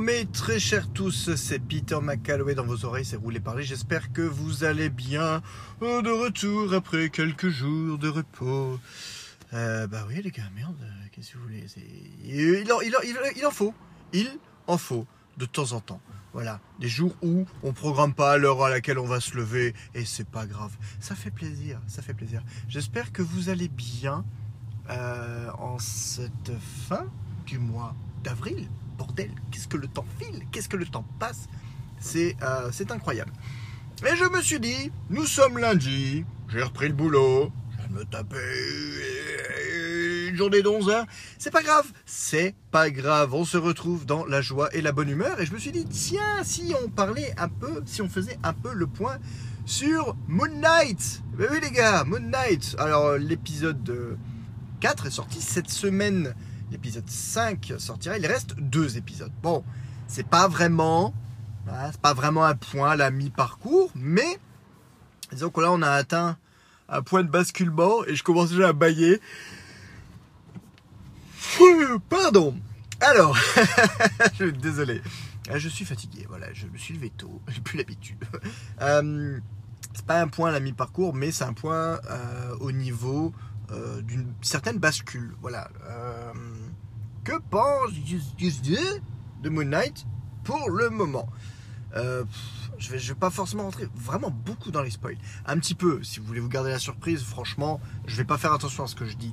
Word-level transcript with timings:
Mes 0.00 0.26
très 0.26 0.58
chers 0.58 0.92
tous, 0.92 1.34
c'est 1.36 1.60
Peter 1.60 1.98
McCalloway 2.02 2.54
dans 2.54 2.64
vos 2.64 2.84
oreilles, 2.84 3.04
c'est 3.04 3.16
Roulé 3.16 3.38
Parler. 3.38 3.62
J'espère 3.62 4.12
que 4.12 4.22
vous 4.22 4.64
allez 4.64 4.88
bien. 4.88 5.40
Euh, 5.82 6.02
De 6.02 6.10
retour 6.10 6.74
après 6.74 7.10
quelques 7.10 7.48
jours 7.48 7.96
de 7.96 8.08
repos. 8.08 8.78
Euh, 9.52 9.86
bah 9.86 10.04
oui 10.08 10.20
les 10.22 10.32
gars, 10.32 10.50
merde, 10.54 10.76
euh, 10.82 11.06
qu'est-ce 11.12 11.32
que 11.32 11.38
vous 11.38 11.44
voulez 11.44 11.64
il 12.24 13.46
en, 13.46 13.50
faut, 13.50 13.72
il 14.12 14.28
en 14.66 14.78
faut 14.78 15.06
de 15.36 15.46
temps 15.46 15.72
en 15.72 15.80
temps. 15.80 16.00
Voilà, 16.32 16.60
des 16.80 16.88
jours 16.88 17.14
où 17.22 17.46
on 17.62 17.72
programme 17.72 18.14
pas 18.14 18.36
l'heure 18.36 18.64
à 18.64 18.70
laquelle 18.70 18.98
on 18.98 19.06
va 19.06 19.20
se 19.20 19.36
lever 19.36 19.74
et 19.94 20.04
c'est 20.04 20.28
pas 20.28 20.44
grave. 20.46 20.76
Ça 20.98 21.14
fait 21.14 21.30
plaisir, 21.30 21.80
ça 21.86 22.02
fait 22.02 22.14
plaisir. 22.14 22.42
J'espère 22.68 23.12
que 23.12 23.22
vous 23.22 23.48
allez 23.48 23.68
bien 23.68 24.24
en 24.88 25.78
cette 25.78 26.52
fin 26.88 27.06
du 27.46 27.58
mois 27.58 27.94
d'avril. 28.24 28.68
Bordel, 28.96 29.30
qu'est-ce 29.50 29.68
que 29.68 29.76
le 29.76 29.88
temps 29.88 30.06
file 30.18 30.44
Qu'est-ce 30.52 30.68
que 30.68 30.76
le 30.76 30.86
temps 30.86 31.06
passe 31.18 31.48
C'est 32.00 32.36
euh, 32.42 32.70
c'est 32.72 32.90
incroyable. 32.90 33.32
Et 34.04 34.16
je 34.16 34.24
me 34.24 34.42
suis 34.42 34.60
dit, 34.60 34.90
nous 35.10 35.26
sommes 35.26 35.58
lundi, 35.58 36.24
j'ai 36.48 36.62
repris 36.62 36.88
le 36.88 36.94
boulot, 36.94 37.52
je 37.70 37.76
viens 37.78 37.88
de 37.88 37.94
me 37.94 38.04
taper 38.04 39.44
une 40.28 40.36
journée 40.36 40.62
d'11 40.62 40.90
heures. 40.90 41.06
C'est 41.38 41.52
pas 41.52 41.62
grave, 41.62 41.86
c'est 42.04 42.54
pas 42.70 42.90
grave, 42.90 43.34
on 43.34 43.44
se 43.44 43.56
retrouve 43.56 44.04
dans 44.04 44.26
la 44.26 44.40
joie 44.40 44.74
et 44.74 44.80
la 44.80 44.92
bonne 44.92 45.08
humeur. 45.08 45.40
Et 45.40 45.46
je 45.46 45.52
me 45.52 45.58
suis 45.58 45.70
dit, 45.70 45.84
tiens, 45.84 46.42
si 46.42 46.74
on 46.84 46.88
parlait 46.88 47.32
un 47.38 47.48
peu, 47.48 47.82
si 47.86 48.02
on 48.02 48.08
faisait 48.08 48.38
un 48.42 48.52
peu 48.52 48.74
le 48.74 48.86
point 48.86 49.18
sur 49.64 50.16
Moon 50.28 50.48
Knight. 50.60 51.22
Ben 51.38 51.48
oui 51.50 51.58
les 51.62 51.70
gars, 51.70 52.04
Moon 52.04 52.20
Knight. 52.20 52.76
Alors 52.78 53.16
l'épisode 53.16 53.88
euh, 53.88 54.16
4 54.80 55.06
est 55.06 55.10
sorti 55.10 55.40
cette 55.40 55.70
semaine. 55.70 56.34
L'épisode 56.74 57.08
5 57.08 57.74
sortira. 57.78 58.18
Il 58.18 58.26
reste 58.26 58.56
deux 58.58 58.96
épisodes. 58.96 59.30
Bon, 59.44 59.62
c'est 60.08 60.26
pas 60.26 60.48
vraiment, 60.48 61.14
c'est 61.92 62.00
pas 62.00 62.14
vraiment 62.14 62.44
un 62.44 62.56
point 62.56 62.96
la 62.96 63.12
mi-parcours, 63.12 63.92
mais 63.94 64.40
disons 65.30 65.50
que 65.50 65.60
là 65.60 65.70
on 65.70 65.82
a 65.82 65.90
atteint 65.90 66.36
un 66.88 67.00
point 67.02 67.22
de 67.22 67.28
basculement 67.28 68.04
et 68.06 68.16
je 68.16 68.24
commence 68.24 68.50
déjà 68.50 68.70
à 68.70 68.72
bailler. 68.72 69.20
Pardon. 72.10 72.56
Alors, 73.00 73.36
je 74.38 74.46
désolé. 74.46 75.00
Euh, 75.50 75.58
Je 75.58 75.68
suis 75.68 75.84
fatigué. 75.84 76.26
Voilà, 76.28 76.52
je 76.52 76.66
me 76.66 76.76
suis 76.76 76.94
levé 76.94 77.10
tôt. 77.10 77.40
J'ai 77.48 77.60
plus 77.60 77.78
l'habitude. 77.78 78.24
Euh, 78.80 79.38
c'est 79.94 80.06
pas 80.06 80.20
un 80.20 80.26
point 80.26 80.50
la 80.50 80.58
mi-parcours, 80.58 81.14
mais 81.14 81.30
c'est 81.30 81.44
un 81.44 81.52
point 81.52 82.00
euh, 82.10 82.56
au 82.58 82.72
niveau 82.72 83.32
d'une 84.02 84.32
certaine 84.40 84.78
bascule. 84.78 85.34
Voilà. 85.40 85.68
Que 87.24 87.38
pense 87.50 87.90
de 89.42 89.48
Moon 89.48 89.64
Knight 89.64 90.06
pour 90.44 90.70
le 90.70 90.90
moment 90.90 91.26
Euh, 91.96 92.24
Je 92.78 92.90
vais, 92.90 92.98
vais 92.98 93.14
pas 93.14 93.30
forcément 93.30 93.62
rentrer 93.62 93.88
vraiment 93.94 94.30
beaucoup 94.30 94.70
dans 94.72 94.82
les 94.82 94.90
spoils. 94.90 95.16
Un 95.46 95.58
petit 95.58 95.76
peu, 95.76 96.02
si 96.02 96.18
vous 96.18 96.26
voulez 96.26 96.40
vous 96.40 96.48
garder 96.48 96.70
la 96.70 96.80
surprise, 96.80 97.22
franchement, 97.22 97.80
je 98.06 98.16
vais 98.16 98.24
pas 98.24 98.36
faire 98.36 98.52
attention 98.52 98.82
à 98.82 98.88
ce 98.88 98.96
que 98.96 99.06
je 99.06 99.16
dis. 99.16 99.32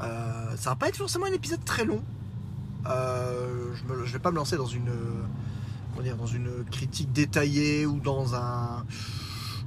Euh, 0.00 0.56
ça 0.56 0.70
va 0.70 0.76
pas 0.76 0.88
être 0.88 0.96
forcément 0.96 1.26
un 1.26 1.32
épisode 1.32 1.64
très 1.64 1.84
long. 1.84 2.02
Euh, 2.86 3.72
je, 3.74 4.04
je 4.04 4.12
vais 4.12 4.18
pas 4.18 4.32
me 4.32 4.36
lancer 4.36 4.56
dans 4.56 4.66
une, 4.66 4.90
comment 5.92 6.02
dire, 6.02 6.16
dans 6.16 6.26
une 6.26 6.64
critique 6.70 7.12
détaillée 7.12 7.86
ou 7.86 8.00
dans 8.00 8.34
un, 8.34 8.84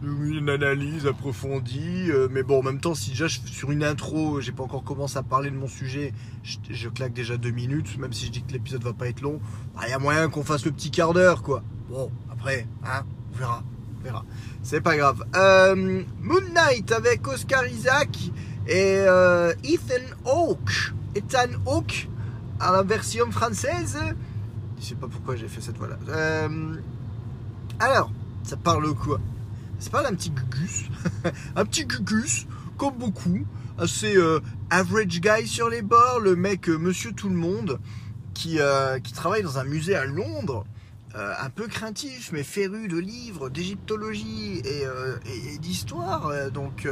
une 0.04 0.50
analyse 0.50 1.08
approfondie. 1.08 2.10
euh, 2.10 2.28
mais 2.32 2.44
bon, 2.44 2.60
en 2.60 2.64
même 2.64 2.80
temps, 2.80 2.96
si 2.96 3.12
déjà 3.12 3.28
sur 3.30 3.72
une 3.72 3.84
intro, 3.84 4.42
j'ai 4.42 4.52
pas 4.52 4.64
encore 4.64 4.84
commencé 4.84 5.18
à 5.18 5.24
parler 5.24 5.50
de 5.50 5.56
mon 5.56 5.68
sujet, 5.68 6.14
je, 6.44 6.90
claque 6.90 7.14
déjà 7.14 7.38
deux 7.38 7.52
minutes. 7.52 7.98
Même 7.98 8.14
si 8.14 8.28
je 8.28 8.32
dis 8.32 8.44
que 8.44 8.54
l'épisode 8.54 8.84
va 8.84 8.94
pas 8.94 9.08
être 9.08 9.22
long, 9.22 9.40
il 9.84 9.90
y 9.90 9.94
a 9.94 10.00
moyen 10.00 10.30
qu'on 10.30 10.44
fasse 10.44 10.66
le 10.66 10.72
petit 10.72 10.92
quart 10.92 11.14
d'heure, 11.14 11.42
quoi. 11.42 11.64
Bon, 11.90 12.12
après, 12.32 12.68
hein, 12.86 13.04
on 13.34 13.38
verra, 13.38 13.64
on 14.00 14.04
verra. 14.04 14.26
C'est 14.62 14.82
pas 14.82 14.98
grave. 14.98 15.26
Euh, 15.36 16.04
Moon 16.22 16.42
Knight 16.54 16.92
avec 16.92 17.28
Oscar 17.28 17.66
Isaac 17.68 18.10
et 18.68 18.98
euh, 19.00 19.54
Ethan 19.64 20.04
Hawke. 20.26 20.94
Ethan 21.16 21.58
Hawke 21.66 22.08
à 22.60 22.72
la 22.72 22.84
version 22.84 23.32
française. 23.32 23.98
Je 24.80 24.86
sais 24.86 24.96
pas 24.96 25.08
pourquoi 25.08 25.36
j'ai 25.36 25.48
fait 25.48 25.62
cette 25.62 25.78
voix-là. 25.78 25.98
Alors, 27.80 28.12
ça 28.44 28.58
parle 28.58 28.94
quoi? 28.94 29.20
Ça 29.80 29.90
parle 29.92 30.06
d'un 30.06 30.16
petit 30.16 30.32
gugus. 30.32 30.86
un 31.56 31.66
petit 31.66 31.86
gugus, 31.86 32.48
comme 32.78 32.98
beaucoup. 32.98 33.46
Assez 33.78 34.18
euh, 34.18 34.40
average 34.72 35.22
guy 35.22 35.48
sur 35.48 35.70
les 35.70 35.84
bords. 35.84 36.20
Le 36.20 36.36
mec, 36.36 36.68
euh, 36.68 36.78
monsieur 36.78 37.12
tout 37.12 37.30
le 37.30 37.36
monde, 37.36 37.80
qui, 38.34 38.60
euh, 38.60 39.00
qui 39.00 39.14
travaille 39.14 39.44
dans 39.44 39.60
un 39.60 39.64
musée 39.64 39.96
à 39.96 40.06
Londres. 40.06 40.66
un 41.16 41.50
peu 41.50 41.68
craintif, 41.68 42.32
mais 42.32 42.44
féru 42.44 42.88
de 42.88 42.98
livres, 42.98 43.50
d'égyptologie 43.50 44.62
et, 44.64 45.58
d'histoire. 45.58 46.52
donc, 46.52 46.88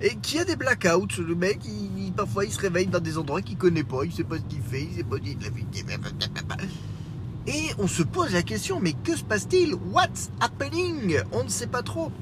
et 0.00 0.16
qui 0.16 0.38
a 0.38 0.46
des 0.46 0.56
blackouts. 0.56 1.20
Le 1.20 1.34
mec, 1.34 1.58
il, 1.66 2.10
parfois, 2.12 2.46
il 2.46 2.52
se 2.52 2.58
réveille 2.58 2.86
dans 2.86 3.00
des 3.00 3.18
endroits 3.18 3.42
qu'il 3.42 3.58
connaît 3.58 3.84
pas. 3.84 4.04
Il 4.04 4.12
sait 4.12 4.24
pas 4.24 4.38
ce 4.38 4.44
qu'il 4.44 4.62
fait. 4.62 4.84
Il 4.84 4.96
sait 4.96 5.04
pas 5.04 5.18
dit 5.18 5.34
de 5.34 5.44
la 5.44 5.50
vie. 5.50 5.66
Et 7.52 7.72
on 7.78 7.88
se 7.88 8.04
pose 8.04 8.32
la 8.32 8.44
question, 8.44 8.78
mais 8.78 8.92
que 8.92 9.16
se 9.16 9.24
passe-t-il? 9.24 9.74
What's 9.74 10.30
happening? 10.40 11.16
On 11.32 11.42
ne 11.42 11.48
sait 11.48 11.66
pas 11.66 11.82
trop. 11.82 12.12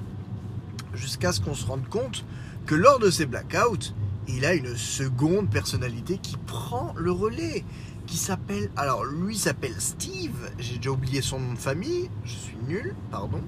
Jusqu'à 0.95 1.33
ce 1.33 1.41
qu'on 1.43 1.55
se 1.55 1.67
rende 1.67 1.87
compte 1.87 2.25
que 2.65 2.75
lors 2.75 2.99
de 2.99 3.11
ces 3.11 3.27
blackouts, 3.27 3.93
il 4.27 4.47
a 4.47 4.55
une 4.55 4.75
seconde 4.75 5.51
personnalité 5.51 6.17
qui 6.17 6.39
prend 6.39 6.95
le 6.97 7.13
relais, 7.13 7.63
qui 8.07 8.17
s'appelle... 8.17 8.71
Alors, 8.75 9.05
lui 9.05 9.37
s'appelle 9.37 9.75
Steve, 9.79 10.51
j'ai 10.59 10.79
déjà 10.79 10.93
oublié 10.93 11.21
son 11.21 11.41
nom 11.41 11.53
de 11.53 11.59
famille, 11.59 12.09
je 12.25 12.33
suis 12.33 12.57
nul, 12.67 12.95
pardon. 13.11 13.43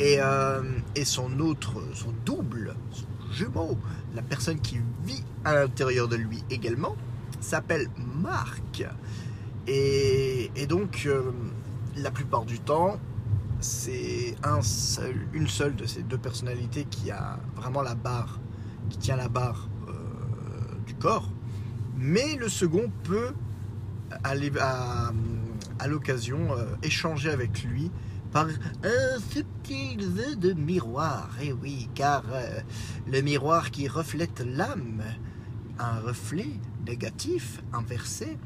Et, 0.00 0.16
euh, 0.18 0.62
et 0.94 1.04
son 1.04 1.40
autre, 1.40 1.74
son 1.92 2.14
double, 2.24 2.74
son 2.90 3.32
jumeau, 3.34 3.76
la 4.14 4.22
personne 4.22 4.60
qui 4.60 4.78
vit 5.04 5.24
à 5.44 5.56
l'intérieur 5.56 6.08
de 6.08 6.16
lui 6.16 6.42
également, 6.48 6.96
s'appelle 7.40 7.88
Marc. 7.98 8.86
Et, 9.66 10.66
donc, 10.68 11.04
euh, 11.06 11.30
la 11.96 12.10
plupart 12.10 12.44
du 12.44 12.58
temps, 12.58 12.98
c'est 13.60 14.34
une 15.32 15.48
seule 15.48 15.76
de 15.76 15.86
ces 15.86 16.02
deux 16.02 16.18
personnalités 16.18 16.84
qui 16.84 17.10
a 17.10 17.38
vraiment 17.54 17.82
la 17.82 17.94
barre, 17.94 18.40
qui 18.90 18.98
tient 18.98 19.16
la 19.16 19.28
barre 19.28 19.68
euh, 19.88 19.92
du 20.86 20.94
corps. 20.94 21.30
Mais 21.96 22.34
le 22.36 22.48
second 22.48 22.90
peut, 23.04 23.32
aller 24.24 24.50
à, 24.58 25.12
l'occasion, 25.86 26.52
euh, 26.52 26.64
échanger 26.82 27.30
avec 27.30 27.62
lui 27.62 27.90
par 28.32 28.46
un 28.46 29.20
subtil 29.30 30.00
jeu 30.00 30.36
de 30.36 30.54
miroir. 30.54 31.30
Et 31.40 31.52
oui, 31.52 31.88
car 31.94 32.24
le 33.06 33.20
miroir 33.20 33.70
qui 33.70 33.88
reflète 33.88 34.40
l'âme, 34.40 35.02
un 35.78 36.00
reflet 36.00 36.48
négatif, 36.86 37.62
inversé. 37.72 38.38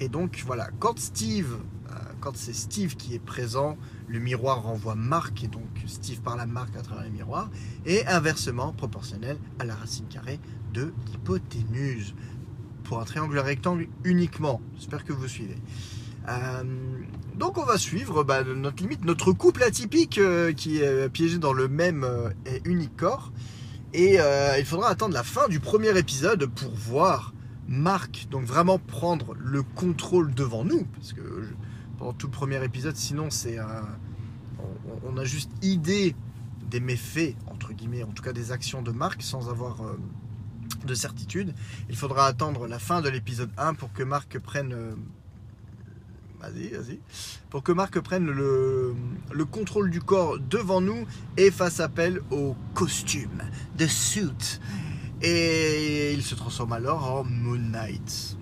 Et 0.00 0.08
donc 0.08 0.42
voilà, 0.46 0.68
quand 0.78 0.98
Steve, 0.98 1.58
euh, 1.90 1.94
quand 2.20 2.36
c'est 2.36 2.52
Steve 2.52 2.96
qui 2.96 3.14
est 3.14 3.18
présent, 3.18 3.76
le 4.08 4.18
miroir 4.18 4.62
renvoie 4.62 4.94
Marc 4.94 5.44
et 5.44 5.48
donc 5.48 5.68
Steve 5.86 6.20
par 6.20 6.36
la 6.36 6.46
marque 6.46 6.76
à 6.76 6.82
travers 6.82 7.04
le 7.04 7.10
miroir, 7.10 7.50
et 7.86 8.06
inversement 8.06 8.72
proportionnel 8.72 9.36
à 9.58 9.64
la 9.64 9.74
racine 9.74 10.06
carrée 10.06 10.40
de 10.72 10.92
l'hypoténuse. 11.06 12.14
Pour 12.84 13.00
un 13.00 13.04
triangle 13.04 13.38
rectangle 13.38 13.86
uniquement. 14.04 14.60
J'espère 14.76 15.04
que 15.04 15.12
vous 15.12 15.28
suivez. 15.28 15.56
Euh, 16.28 16.62
donc 17.36 17.58
on 17.58 17.64
va 17.64 17.78
suivre 17.78 18.22
bah, 18.22 18.44
notre 18.44 18.82
limite, 18.82 19.04
notre 19.04 19.32
couple 19.32 19.62
atypique 19.62 20.18
euh, 20.18 20.52
qui 20.52 20.78
est 20.78 21.08
piégé 21.08 21.38
dans 21.38 21.52
le 21.52 21.68
même 21.68 22.06
et 22.44 22.60
unique 22.64 22.96
corps. 22.96 23.32
Et 23.94 24.18
il 24.58 24.64
faudra 24.64 24.88
attendre 24.88 25.14
la 25.14 25.22
fin 25.22 25.48
du 25.48 25.60
premier 25.60 25.96
épisode 25.98 26.46
pour 26.46 26.70
voir 26.74 27.32
Marc 27.72 28.28
donc 28.30 28.44
vraiment 28.44 28.78
prendre 28.78 29.34
le 29.34 29.62
contrôle 29.62 30.32
devant 30.34 30.64
nous. 30.64 30.84
Parce 30.84 31.12
que 31.14 31.48
pendant 31.98 32.12
tout 32.12 32.26
le 32.26 32.32
premier 32.32 32.62
épisode, 32.64 32.96
sinon 32.96 33.30
c'est 33.30 33.58
un- 33.58 33.88
on, 35.04 35.16
a 35.16 35.24
juste 35.24 35.50
idée 35.62 36.14
des 36.70 36.78
méfaits, 36.80 37.34
entre 37.46 37.72
guillemets, 37.72 38.02
en 38.04 38.12
tout 38.12 38.22
cas 38.22 38.32
des 38.32 38.52
actions 38.52 38.82
de 38.82 38.92
Marc 38.92 39.22
sans 39.22 39.48
avoir 39.48 39.80
euh, 39.82 39.98
de 40.86 40.94
certitude. 40.94 41.54
Il 41.88 41.96
faudra 41.96 42.26
attendre 42.26 42.66
la 42.68 42.78
fin 42.78 43.00
de 43.00 43.08
l'épisode 43.08 43.50
1 43.58 43.74
pour 43.74 43.92
que 43.92 44.02
Marc 44.02 44.38
prenne... 44.38 44.72
euh, 44.72 44.94
Vas-y, 46.40 46.68
vas-y. 46.70 46.98
Pour 47.50 47.62
que 47.62 47.70
Marc 47.72 47.98
prenne 48.00 48.26
le, 48.26 48.94
le 49.32 49.44
contrôle 49.44 49.90
du 49.90 50.00
corps 50.00 50.38
devant 50.40 50.80
nous 50.80 51.06
et 51.36 51.50
fasse 51.52 51.78
appel 51.80 52.20
au 52.30 52.56
costume, 52.74 53.42
de 53.78 53.86
suit. 53.86 54.58
Et 55.22 56.12
il 56.14 56.22
se 56.22 56.34
transforme 56.34 56.72
alors 56.72 57.12
en 57.12 57.24
Moon 57.24 57.58
Knight. 57.58 58.36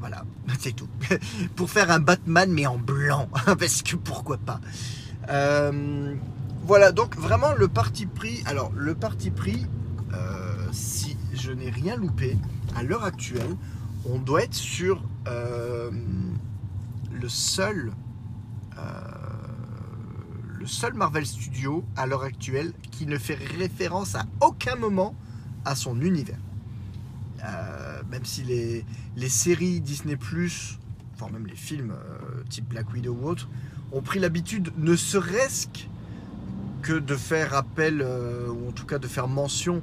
Voilà, 0.00 0.24
c'est 0.58 0.76
tout. 0.76 0.88
Pour 1.56 1.70
faire 1.70 1.90
un 1.90 1.98
Batman 1.98 2.50
mais 2.52 2.66
en 2.66 2.76
blanc, 2.76 3.28
parce 3.46 3.82
que 3.82 3.96
pourquoi 3.96 4.36
pas. 4.36 4.60
Euh, 5.30 6.14
voilà, 6.64 6.92
donc 6.92 7.16
vraiment 7.16 7.52
le 7.54 7.68
parti 7.68 8.04
pris. 8.06 8.42
Alors, 8.44 8.70
le 8.76 8.94
parti 8.94 9.30
pris, 9.30 9.66
euh, 10.12 10.68
si 10.72 11.16
je 11.32 11.52
n'ai 11.52 11.70
rien 11.70 11.96
loupé, 11.96 12.36
à 12.76 12.82
l'heure 12.82 13.04
actuelle, 13.04 13.56
on 14.04 14.18
doit 14.18 14.42
être 14.42 14.54
sur 14.54 15.02
euh, 15.26 15.90
le 17.12 17.28
seul, 17.28 17.92
le 20.58 20.66
seul 20.66 20.92
Marvel 20.94 21.24
Studio 21.24 21.84
à 21.96 22.06
l'heure 22.06 22.24
actuelle 22.24 22.72
qui 22.90 23.06
ne 23.06 23.16
fait 23.16 23.38
référence 23.58 24.14
à 24.14 24.26
aucun 24.40 24.76
moment 24.76 25.14
à 25.66 25.74
son 25.74 26.00
univers. 26.00 26.38
Euh, 27.44 28.02
même 28.10 28.24
si 28.24 28.42
les, 28.42 28.86
les 29.16 29.28
séries 29.28 29.80
Disney⁇ 29.80 30.14
enfin 31.14 31.30
même 31.30 31.46
les 31.46 31.56
films 31.56 31.92
euh, 31.92 32.42
type 32.48 32.68
Black 32.68 32.90
Widow 32.92 33.14
ou 33.20 33.26
autres, 33.26 33.48
ont 33.92 34.00
pris 34.00 34.18
l'habitude, 34.18 34.72
ne 34.78 34.96
serait-ce 34.96 35.66
que 36.82 36.92
de 36.92 37.16
faire 37.16 37.54
appel, 37.54 38.00
euh, 38.00 38.48
ou 38.48 38.68
en 38.68 38.72
tout 38.72 38.86
cas 38.86 38.98
de 38.98 39.08
faire 39.08 39.28
mention 39.28 39.82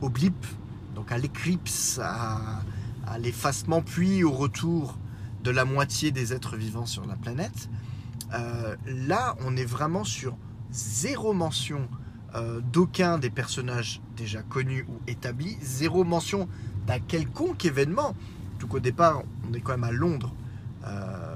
au 0.00 0.08
blip, 0.08 0.46
donc 0.94 1.10
à 1.10 1.18
l'éclipse, 1.18 1.98
à, 2.02 2.62
à 3.06 3.18
l'effacement, 3.18 3.82
puis 3.82 4.24
au 4.24 4.32
retour 4.32 4.98
de 5.42 5.50
la 5.50 5.64
moitié 5.64 6.10
des 6.10 6.32
êtres 6.32 6.56
vivants 6.56 6.86
sur 6.86 7.06
la 7.06 7.16
planète. 7.16 7.68
Là, 8.86 9.36
on 9.46 9.56
est 9.56 9.64
vraiment 9.64 10.02
sur 10.02 10.36
zéro 10.72 11.32
mention 11.34 11.88
euh, 12.34 12.60
d'aucun 12.72 13.18
des 13.18 13.30
personnages 13.30 14.00
déjà 14.16 14.42
connus 14.42 14.86
ou 14.88 15.00
établis, 15.06 15.56
zéro 15.62 16.04
mention 16.04 16.48
d'un 16.86 16.98
quelconque 16.98 17.64
événement. 17.64 18.14
Tout 18.58 18.66
qu'au 18.66 18.80
départ, 18.80 19.22
on 19.48 19.54
est 19.54 19.60
quand 19.60 19.72
même 19.72 19.84
à 19.84 19.92
Londres, 19.92 20.34
euh, 20.86 21.34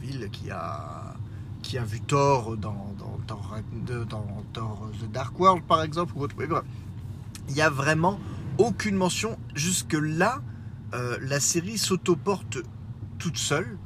ville 0.00 0.28
qui 0.30 0.50
a, 0.50 1.14
qui 1.62 1.78
a 1.78 1.84
vu 1.84 2.00
Thor 2.00 2.56
dans, 2.56 2.94
dans, 2.98 3.18
dans, 3.26 4.44
Thor 4.52 4.90
The 5.00 5.10
Dark 5.10 5.38
World 5.38 5.64
par 5.64 5.82
exemple, 5.82 6.14
il 7.48 7.54
n'y 7.54 7.60
a 7.60 7.70
vraiment 7.70 8.18
aucune 8.58 8.96
mention. 8.96 9.38
Jusque-là, 9.54 10.42
euh, 10.94 11.18
la 11.20 11.40
série 11.40 11.78
s'autoporte 11.78 12.58
toute 13.18 13.38
seule 13.38 13.78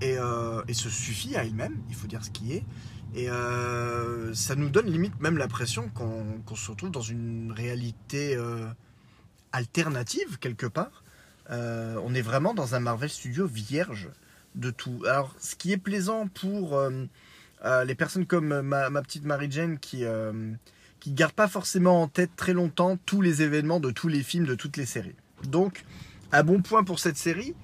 et, 0.00 0.16
euh, 0.18 0.62
et, 0.68 0.74
se 0.74 0.90
suffit 0.90 1.36
à 1.36 1.44
elle-même, 1.44 1.76
il 1.88 1.94
faut 1.94 2.06
dire 2.06 2.24
ce 2.24 2.30
qui 2.30 2.52
est. 2.52 2.64
Et 3.14 3.30
euh, 3.30 4.34
ça 4.34 4.54
nous 4.54 4.68
donne 4.68 4.86
limite 4.86 5.18
même 5.20 5.38
l'impression 5.38 5.88
qu'on 5.88 6.40
qu 6.46 6.56
se 6.56 6.70
retrouve 6.70 6.90
dans 6.90 7.00
une 7.00 7.52
réalité 7.52 8.36
euh, 8.36 8.66
alternative 9.52 10.38
quelque 10.38 10.66
part. 10.66 11.04
Euh, 11.50 11.98
on 12.04 12.14
est 12.14 12.22
vraiment 12.22 12.52
dans 12.52 12.74
un 12.74 12.80
Marvel 12.80 13.08
Studio 13.08 13.46
vierge 13.46 14.10
de 14.54 14.70
tout. 14.70 15.02
Alors, 15.06 15.34
ce 15.38 15.56
qui 15.56 15.72
est 15.72 15.78
plaisant 15.78 16.28
pour 16.28 16.80
les 17.64 17.94
personnes 17.94 18.26
comme 18.26 18.60
ma, 18.60 18.90
ma 18.90 19.02
petite 19.02 19.24
Mary 19.24 19.50
Jane 19.50 19.78
qui 19.78 20.04
qui 21.00 21.12
gardent 21.12 21.32
pas 21.32 21.48
forcément 21.48 22.02
en 22.02 22.08
tête 22.08 22.30
très 22.36 22.52
longtemps 22.52 22.98
tous 23.06 23.22
les 23.22 23.42
événements 23.42 23.78
de 23.78 23.90
tous 23.90 24.08
les 24.08 24.22
films, 24.22 24.46
de 24.46 24.56
toutes 24.56 24.76
les 24.76 24.86
séries. 24.86 25.14
Donc, 25.44 25.84
un 26.32 26.42
bon 26.42 26.60
point 26.60 26.82
pour 26.82 26.98
cette 26.98 27.16
série. 27.16 27.54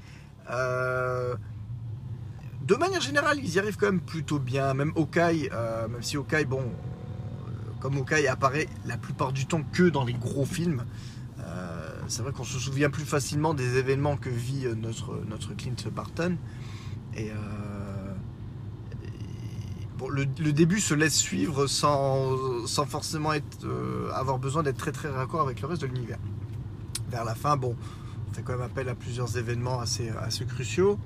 Euh, 2.64 2.74
de 2.74 2.74
manière 2.74 3.00
générale, 3.00 3.38
ils 3.42 3.54
y 3.54 3.58
arrivent 3.58 3.76
quand 3.76 3.86
même 3.86 4.00
plutôt 4.00 4.38
bien. 4.38 4.74
Même 4.74 4.92
Okai, 4.96 5.50
euh, 5.52 5.88
même 5.88 6.02
si 6.02 6.16
Okai, 6.16 6.44
bon, 6.44 6.62
comme 7.80 7.98
Okai 7.98 8.26
apparaît 8.28 8.68
la 8.86 8.96
plupart 8.96 9.32
du 9.32 9.46
temps 9.46 9.62
que 9.72 9.88
dans 9.88 10.04
les 10.04 10.14
gros 10.14 10.44
films, 10.44 10.84
euh, 11.40 11.88
c'est 12.08 12.22
vrai 12.22 12.32
qu'on 12.32 12.44
se 12.44 12.58
souvient 12.58 12.90
plus 12.90 13.04
facilement 13.04 13.54
des 13.54 13.76
événements 13.76 14.16
que 14.16 14.30
vit 14.30 14.66
notre, 14.76 15.54
Clint 15.56 15.76
Barton. 15.94 16.36
Et, 17.16 17.30
euh, 17.30 17.34
le, 20.10 20.52
début 20.52 20.80
se 20.80 20.92
laisse 20.92 21.16
suivre 21.16 21.66
sans, 21.66 22.66
sans 22.66 22.84
forcément 22.84 23.30
euh, 23.64 24.10
avoir 24.12 24.38
besoin 24.38 24.62
d'être 24.62 24.76
très 24.76 24.92
très 24.92 25.08
raccord 25.08 25.40
avec 25.40 25.62
le 25.62 25.68
reste 25.68 25.82
de 25.82 25.86
l'univers. 25.86 26.18
Vers 27.08 27.24
la 27.24 27.34
fin, 27.34 27.56
bon, 27.56 27.74
on 28.28 28.34
fait 28.34 28.42
quand 28.42 28.52
même 28.52 28.62
appel 28.62 28.88
à 28.88 28.94
plusieurs 28.94 29.38
événements 29.38 29.80
assez 29.80 30.12
cruciaux. 30.46 30.98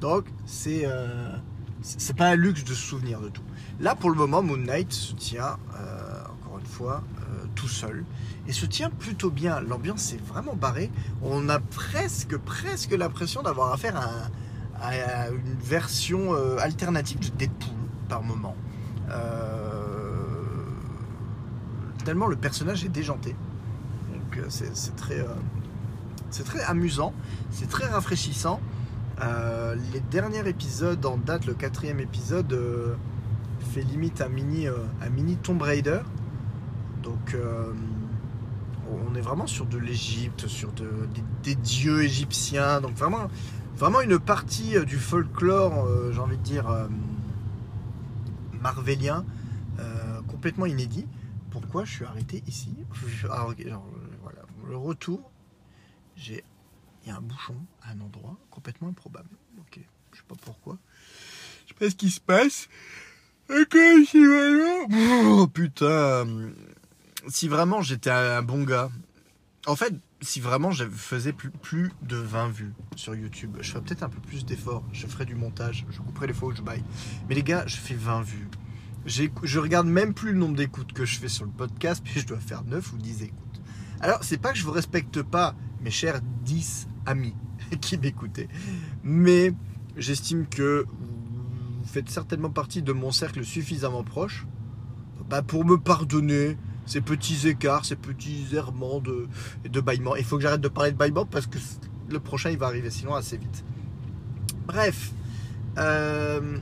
Donc, 0.00 0.26
c'est 0.46 0.82
euh, 0.84 1.36
c'est 1.82 2.16
pas 2.16 2.28
un 2.28 2.36
luxe 2.36 2.64
de 2.64 2.74
se 2.74 2.82
souvenir 2.82 3.20
de 3.20 3.28
tout. 3.28 3.42
Là, 3.80 3.94
pour 3.94 4.10
le 4.10 4.16
moment, 4.16 4.42
Moon 4.42 4.56
Knight 4.56 4.92
se 4.92 5.14
tient, 5.14 5.58
euh, 5.76 6.22
encore 6.40 6.58
une 6.58 6.66
fois, 6.66 7.02
euh, 7.20 7.44
tout 7.54 7.68
seul. 7.68 8.04
Et 8.46 8.52
se 8.52 8.66
tient 8.66 8.90
plutôt 8.90 9.30
bien. 9.30 9.60
L'ambiance 9.60 10.12
est 10.12 10.22
vraiment 10.24 10.54
barrée. 10.54 10.90
On 11.22 11.48
a 11.48 11.60
presque, 11.60 12.36
presque 12.38 12.92
l'impression 12.92 13.42
d'avoir 13.42 13.72
affaire 13.72 13.96
à, 13.96 14.30
une 15.30 15.56
version 15.62 16.34
alternative 16.58 17.18
de 17.18 17.28
Deadpool 17.38 17.74
par 18.06 18.22
moment. 18.22 18.54
Tellement 22.04 22.26
le 22.26 22.36
personnage 22.36 22.84
est 22.84 22.90
déjanté. 22.90 23.34
Donc, 24.12 24.44
c'est 24.50 24.94
très, 24.94 25.24
c'est 26.28 26.44
très 26.44 26.62
amusant. 26.64 27.14
C'est 27.50 27.68
très 27.68 27.86
rafraîchissant. 27.86 28.60
Euh, 29.20 29.76
les 29.92 30.00
derniers 30.00 30.46
épisodes 30.48 31.04
en 31.06 31.16
date, 31.16 31.46
le 31.46 31.54
quatrième 31.54 32.00
épisode, 32.00 32.52
euh, 32.52 32.94
fait 33.72 33.82
limite 33.82 34.20
un 34.20 34.28
mini, 34.28 34.66
euh, 34.66 34.74
un 35.00 35.08
mini 35.08 35.36
Tomb 35.36 35.60
Raider. 35.62 36.00
Donc 37.02 37.36
on 38.90 39.14
est 39.14 39.20
vraiment 39.20 39.46
sur 39.46 39.66
de 39.66 39.76
l'Égypte, 39.76 40.46
sur 40.46 40.72
de, 40.72 40.88
des, 41.42 41.54
dieux 41.54 42.02
égyptiens. 42.02 42.80
Donc 42.80 42.94
vraiment, 42.94 43.28
vraiment 43.76 44.00
une 44.00 44.18
partie 44.18 44.82
du 44.86 44.96
folklore, 44.96 45.86
j'ai 46.12 46.18
envie 46.18 46.38
de 46.38 46.42
dire, 46.42 46.64
marvelien, 48.58 49.26
complètement 50.28 50.64
inédit. 50.64 51.06
Pourquoi 51.50 51.84
je 51.84 51.92
suis 51.92 52.04
arrêté 52.06 52.42
ici? 52.46 52.74
Alors, 53.24 53.52
voilà, 54.22 54.40
Le 54.66 54.78
retour, 54.78 55.30
j'ai 56.16 56.42
il 57.04 57.08
y 57.08 57.12
a 57.12 57.16
un 57.16 57.20
bouchon 57.20 57.56
à 57.82 57.90
un 57.92 58.00
endroit 58.00 58.38
complètement 58.50 58.88
improbable. 58.88 59.30
Ok, 59.58 59.80
je 60.12 60.18
sais 60.18 60.24
pas 60.26 60.36
pourquoi. 60.40 60.78
Je 61.64 61.68
sais 61.68 61.78
pas 61.78 61.90
ce 61.90 61.96
qui 61.96 62.10
se 62.10 62.20
passe. 62.20 62.68
Ok, 63.50 63.76
si 64.08 64.24
vraiment. 64.24 65.40
Oh 65.40 65.46
putain. 65.46 66.26
Si 67.28 67.48
vraiment 67.48 67.82
j'étais 67.82 68.10
un 68.10 68.42
bon 68.42 68.64
gars. 68.64 68.90
En 69.66 69.76
fait, 69.76 69.94
si 70.20 70.40
vraiment 70.40 70.70
je 70.72 70.84
faisais 70.88 71.32
plus, 71.32 71.50
plus 71.50 71.92
de 72.02 72.16
20 72.16 72.48
vues 72.48 72.74
sur 72.96 73.14
YouTube, 73.14 73.56
je 73.60 73.70
ferais 73.70 73.82
peut-être 73.82 74.02
un 74.02 74.08
peu 74.08 74.20
plus 74.20 74.44
d'efforts. 74.44 74.84
Je 74.92 75.06
ferais 75.06 75.26
du 75.26 75.34
montage, 75.34 75.86
je 75.90 76.00
couperais 76.00 76.26
les 76.26 76.32
fois 76.32 76.48
où 76.48 76.54
je 76.54 76.62
baille. 76.62 76.84
Mais 77.28 77.34
les 77.34 77.42
gars, 77.42 77.66
je 77.66 77.76
fais 77.76 77.94
20 77.94 78.22
vues. 78.22 78.48
Je 79.06 79.58
regarde 79.58 79.86
même 79.86 80.14
plus 80.14 80.32
le 80.32 80.38
nombre 80.38 80.56
d'écoutes 80.56 80.92
que 80.92 81.04
je 81.04 81.18
fais 81.18 81.28
sur 81.28 81.44
le 81.44 81.50
podcast, 81.50 82.02
puis 82.02 82.20
je 82.20 82.26
dois 82.26 82.40
faire 82.40 82.64
9 82.64 82.92
ou 82.92 82.96
10 82.96 83.22
écoutes. 83.24 83.60
Alors, 84.00 84.24
c'est 84.24 84.38
pas 84.38 84.52
que 84.52 84.58
je 84.58 84.64
vous 84.64 84.72
respecte 84.72 85.22
pas, 85.22 85.54
mes 85.80 85.90
chers 85.90 86.20
10 86.42 86.88
amis 87.06 87.34
qui 87.80 87.98
m'écoutaient. 87.98 88.48
Mais 89.02 89.52
j'estime 89.96 90.46
que 90.46 90.86
vous 90.88 91.86
faites 91.86 92.08
certainement 92.08 92.50
partie 92.50 92.82
de 92.82 92.92
mon 92.92 93.12
cercle 93.12 93.44
suffisamment 93.44 94.02
proche 94.02 94.46
bah, 95.28 95.42
pour 95.42 95.64
me 95.64 95.76
pardonner 95.76 96.56
ces 96.86 97.00
petits 97.00 97.48
écarts, 97.48 97.84
ces 97.84 97.96
petits 97.96 98.46
errements 98.52 99.00
de, 99.00 99.28
de 99.68 99.80
bâillement. 99.80 100.16
Il 100.16 100.24
faut 100.24 100.36
que 100.36 100.42
j'arrête 100.42 100.60
de 100.60 100.68
parler 100.68 100.92
de 100.92 100.96
bâillement 100.96 101.24
parce 101.24 101.46
que 101.46 101.58
le 102.10 102.20
prochain 102.20 102.50
il 102.50 102.58
va 102.58 102.66
arriver 102.66 102.90
sinon 102.90 103.14
assez 103.14 103.36
vite. 103.36 103.64
Bref. 104.66 105.12
Euh, 105.78 106.58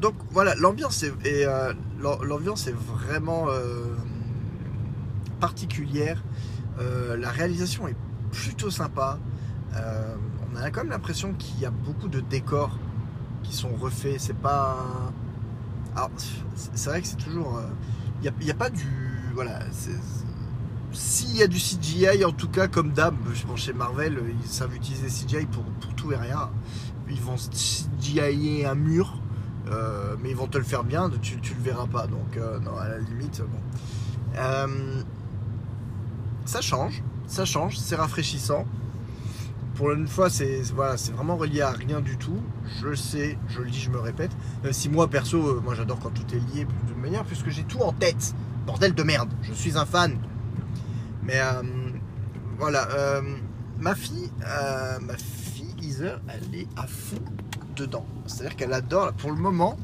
donc 0.00 0.14
voilà, 0.30 0.54
l'ambiance 0.54 1.02
est, 1.02 1.12
est 1.24 1.46
euh, 1.46 1.72
vraiment 1.98 3.46
euh, 3.48 3.94
particulière. 5.40 6.22
La 6.78 7.30
réalisation 7.30 7.88
est 7.88 7.96
plutôt 8.42 8.70
sympa. 8.70 9.18
Euh, 9.74 10.14
on 10.52 10.56
a 10.56 10.70
quand 10.70 10.82
même 10.82 10.90
l'impression 10.90 11.32
qu'il 11.34 11.60
y 11.60 11.66
a 11.66 11.70
beaucoup 11.70 12.08
de 12.08 12.20
décors 12.20 12.78
qui 13.42 13.54
sont 13.54 13.74
refaits. 13.80 14.18
C'est 14.18 14.36
pas. 14.36 14.76
Alors, 15.94 16.10
c'est 16.74 16.90
vrai 16.90 17.00
que 17.00 17.06
c'est 17.08 17.16
toujours. 17.16 17.60
Il 18.22 18.32
n'y 18.44 18.50
a, 18.50 18.54
pas 18.54 18.70
du. 18.70 19.30
Voilà. 19.34 19.60
S'il 20.92 21.36
y 21.36 21.42
a 21.42 21.46
du 21.46 21.58
CGI, 21.58 22.24
en 22.24 22.32
tout 22.32 22.48
cas, 22.48 22.68
comme 22.68 22.92
d'hab, 22.92 23.14
bon, 23.46 23.56
chez 23.56 23.72
Marvel, 23.72 24.18
ils 24.42 24.48
savent 24.48 24.74
utiliser 24.74 25.08
CGI 25.08 25.46
pour, 25.46 25.64
pour 25.64 25.94
tout 25.94 26.12
et 26.12 26.16
rien. 26.16 26.50
Ils 27.10 27.20
vont 27.20 27.36
CGI 27.36 28.64
un 28.64 28.74
mur, 28.74 29.20
euh, 29.70 30.16
mais 30.22 30.30
ils 30.30 30.36
vont 30.36 30.46
te 30.46 30.58
le 30.58 30.64
faire 30.64 30.84
bien, 30.84 31.10
tu, 31.22 31.40
tu 31.40 31.54
le 31.54 31.60
verras 31.60 31.86
pas. 31.86 32.06
Donc, 32.06 32.36
euh, 32.36 32.58
non, 32.60 32.76
à 32.76 32.88
la 32.88 32.98
limite, 32.98 33.42
bon. 33.42 33.60
Euh, 34.38 35.02
ça 36.44 36.60
change 36.60 37.02
ça 37.26 37.44
change, 37.44 37.76
c'est 37.76 37.96
rafraîchissant. 37.96 38.64
Pour 39.74 39.92
une 39.92 40.08
fois, 40.08 40.30
c'est 40.30 40.62
voilà, 40.74 40.96
vraiment 41.14 41.36
relié 41.36 41.60
à 41.60 41.70
rien 41.70 42.00
du 42.00 42.16
tout. 42.16 42.38
Je 42.80 42.94
sais, 42.94 43.38
je 43.48 43.60
le 43.60 43.70
dis, 43.70 43.80
je 43.80 43.90
me 43.90 43.98
répète. 43.98 44.30
Même 44.64 44.72
si 44.72 44.88
moi, 44.88 45.08
perso, 45.08 45.38
euh, 45.38 45.60
moi 45.62 45.74
j'adore 45.74 45.98
quand 46.00 46.10
tout 46.10 46.24
est 46.32 46.54
lié 46.54 46.66
de 46.88 47.00
manière, 47.00 47.24
puisque 47.24 47.50
j'ai 47.50 47.64
tout 47.64 47.80
en 47.80 47.92
tête. 47.92 48.34
Bordel 48.66 48.94
de 48.94 49.02
merde, 49.02 49.28
je 49.42 49.52
suis 49.52 49.76
un 49.76 49.84
fan. 49.84 50.18
Mais 51.22 51.40
euh, 51.40 51.62
voilà, 52.58 52.88
euh, 52.90 53.20
ma 53.78 53.94
fille, 53.94 54.30
euh, 54.46 54.98
ma 55.00 55.16
fille 55.16 55.74
Heather, 55.82 56.20
elle 56.28 56.60
est 56.60 56.68
à 56.76 56.86
fond 56.86 57.22
dedans. 57.76 58.06
C'est-à-dire 58.26 58.56
qu'elle 58.56 58.72
adore, 58.72 59.12
pour 59.12 59.30
le 59.30 59.36
moment, 59.36 59.76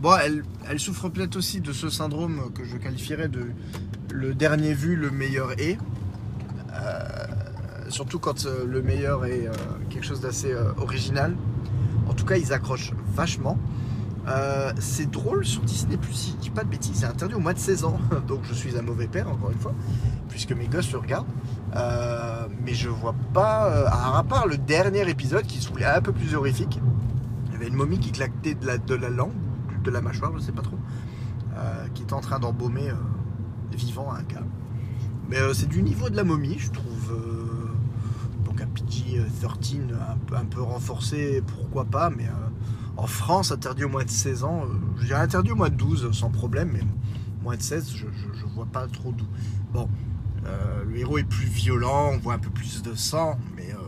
bon, 0.00 0.16
elle, 0.22 0.44
elle 0.68 0.78
souffre 0.78 1.08
peut-être 1.08 1.36
aussi 1.36 1.60
de 1.60 1.72
ce 1.72 1.88
syndrome 1.88 2.52
que 2.52 2.64
je 2.64 2.76
qualifierais 2.76 3.28
de 3.28 3.46
le 4.12 4.34
dernier 4.34 4.74
vu, 4.74 4.96
le 4.96 5.10
meilleur 5.10 5.52
est. 5.58 5.78
Euh, 7.94 7.96
surtout 7.96 8.18
quand 8.18 8.46
euh, 8.46 8.64
le 8.66 8.82
meilleur 8.82 9.24
est 9.24 9.46
euh, 9.46 9.52
quelque 9.90 10.04
chose 10.04 10.20
d'assez 10.20 10.54
original. 10.78 11.36
En 12.08 12.12
tout 12.12 12.24
cas, 12.24 12.36
ils 12.36 12.52
accrochent 12.52 12.92
vachement. 13.14 13.58
Euh, 14.26 14.72
c'est 14.78 15.10
drôle 15.10 15.44
sur 15.44 15.62
Disney 15.62 15.98
Plus, 15.98 16.14
si 16.14 16.30
je 16.30 16.36
dis 16.36 16.50
pas 16.50 16.64
de 16.64 16.70
bêtises, 16.70 16.96
c'est 17.00 17.06
interdit 17.06 17.34
au 17.34 17.40
moins 17.40 17.52
de 17.52 17.58
16 17.58 17.84
ans, 17.84 17.98
donc 18.26 18.40
je 18.44 18.54
suis 18.54 18.76
un 18.78 18.80
mauvais 18.80 19.06
père 19.06 19.28
encore 19.28 19.50
une 19.50 19.58
fois, 19.58 19.74
puisque 20.30 20.52
mes 20.52 20.66
gosses 20.66 20.90
le 20.92 20.98
regardent. 20.98 21.26
Euh, 21.76 22.46
mais 22.64 22.72
je 22.72 22.88
vois 22.88 23.14
pas, 23.34 23.68
euh, 23.68 23.86
à 23.86 24.24
part 24.26 24.46
le 24.46 24.56
dernier 24.56 25.08
épisode 25.10 25.44
qui 25.44 25.60
se 25.60 25.68
voulait 25.68 25.84
un 25.84 26.00
peu 26.00 26.12
plus 26.12 26.34
horrifique, 26.34 26.80
il 27.48 27.52
y 27.52 27.56
avait 27.56 27.68
une 27.68 27.74
momie 27.74 27.98
qui 27.98 28.12
claquait 28.12 28.54
de 28.54 28.66
la, 28.66 28.78
de 28.78 28.94
la 28.94 29.10
langue, 29.10 29.32
de 29.82 29.90
la 29.90 30.00
mâchoire, 30.00 30.32
je 30.36 30.42
sais 30.42 30.52
pas 30.52 30.62
trop, 30.62 30.78
qui 31.94 32.02
était 32.02 32.14
en 32.14 32.20
train 32.20 32.38
d'embaumer 32.38 32.90
vivant 33.72 34.10
un 34.10 34.22
gars. 34.22 34.42
Mais 35.28 35.36
c'est 35.52 35.68
du 35.68 35.82
niveau 35.82 36.08
de 36.08 36.16
la 36.16 36.24
momie, 36.24 36.56
je 36.58 36.70
trouve. 36.70 37.43
Un 39.18 39.24
PG-13 39.24 39.94
un 40.36 40.44
peu, 40.44 40.62
renforcé, 40.62 41.42
pourquoi 41.46 41.84
pas, 41.84 42.10
mais 42.10 42.26
en 42.96 43.06
France, 43.06 43.50
interdit 43.50 43.84
au 43.84 43.88
moins 43.88 44.04
de 44.04 44.10
16 44.10 44.44
ans, 44.44 44.64
euh, 44.64 44.68
je 44.98 45.06
dirais 45.06 45.20
interdit 45.20 45.50
au 45.50 45.56
moins 45.56 45.68
de 45.68 45.74
12 45.74 46.12
sans 46.12 46.30
problème, 46.30 46.70
mais 46.72 46.82
moins 47.42 47.56
de 47.56 47.62
16, 47.62 47.94
je, 47.96 48.06
vois 48.54 48.66
pas 48.66 48.86
trop 48.86 49.10
d'où. 49.10 49.26
Bon, 49.72 49.88
euh, 50.46 50.84
le 50.84 50.98
héros 50.98 51.18
est 51.18 51.24
plus 51.24 51.46
violent, 51.46 52.12
on 52.12 52.18
voit 52.18 52.34
un 52.34 52.38
peu 52.38 52.50
plus 52.50 52.82
de 52.82 52.94
sang, 52.94 53.38
mais 53.56 53.72
euh, 53.72 53.78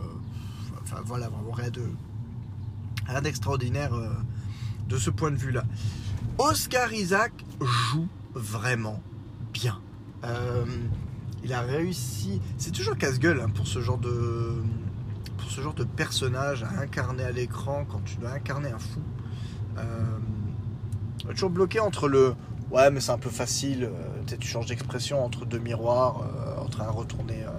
enfin 0.83 1.01
voilà, 1.05 1.29
vraiment 1.29 1.53
rien 1.53 1.71
de 1.71 1.83
rien 3.07 3.23
d'extraordinaire 3.23 3.93
de 4.89 4.97
ce 4.99 5.11
point 5.11 5.31
de 5.31 5.37
vue-là. 5.37 5.63
Oscar 6.39 6.93
Isaac 6.93 7.33
joue 7.61 8.09
vraiment 8.35 9.01
bien. 9.53 9.79
il 11.45 11.53
a 11.53 11.61
réussi. 11.61 12.41
C'est 12.59 12.73
toujours 12.73 12.97
casse-gueule 12.97 13.41
hein, 13.41 13.49
pour 13.49 13.69
ce 13.69 13.81
genre 13.81 13.99
de 13.99 14.57
ce 15.49 15.61
genre 15.61 15.75
de 15.75 15.85
personnage 15.85 16.63
à 16.63 16.81
incarner 16.81 17.25
à 17.25 17.33
l'écran 17.33 17.87
quand 17.89 18.01
tu 18.05 18.17
dois 18.17 18.31
incarner 18.31 18.71
un 18.71 18.79
fou. 18.79 19.01
Euh, 19.79 19.83
toujours 21.33 21.51
bloqué 21.51 21.81
entre 21.81 22.09
le 22.09 22.35
ouais 22.71 22.91
mais 22.91 23.01
c'est 23.01 23.13
un 23.13 23.19
peu 23.19 23.31
facile, 23.31 23.85
euh, 23.85 24.37
tu 24.39 24.47
changes 24.47 24.67
d'expression 24.67 25.25
entre 25.25 25.47
deux 25.47 25.59
miroirs, 25.59 26.23
euh, 26.23 26.63
en 26.63 26.69
train 26.69 26.87
de 26.87 26.91
retourner. 26.91 27.43
Euh. 27.45 27.51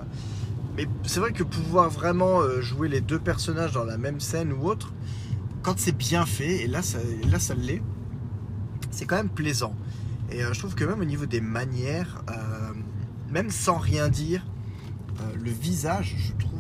Mais 0.76 0.88
c'est 1.04 1.20
vrai 1.20 1.32
que 1.32 1.44
pouvoir 1.44 1.90
vraiment 1.90 2.42
jouer 2.62 2.88
les 2.88 3.02
deux 3.02 3.18
personnages 3.18 3.72
dans 3.72 3.84
la 3.84 3.98
même 3.98 4.20
scène 4.20 4.54
ou 4.54 4.68
autre, 4.68 4.94
quand 5.64 5.80
c'est 5.80 5.96
bien 5.96 6.26
fait, 6.28 6.58
et 6.64 6.68
là 6.68 6.84
ça, 6.84 7.00
là, 7.32 7.40
ça 7.40 7.56
l'est, 7.56 7.82
c'est 8.92 9.06
quand 9.06 9.16
même 9.16 9.30
plaisant. 9.30 9.74
Et 10.30 10.42
je 10.42 10.60
trouve 10.60 10.76
que 10.76 10.84
même 10.86 11.02
au 11.02 11.06
niveau 11.06 11.26
des 11.26 11.42
manières, 11.42 12.24
même 13.32 13.50
sans 13.50 13.78
rien 13.78 14.08
dire, 14.08 14.46
le 15.34 15.50
visage, 15.50 16.16
je 16.20 16.34
trouve 16.34 16.57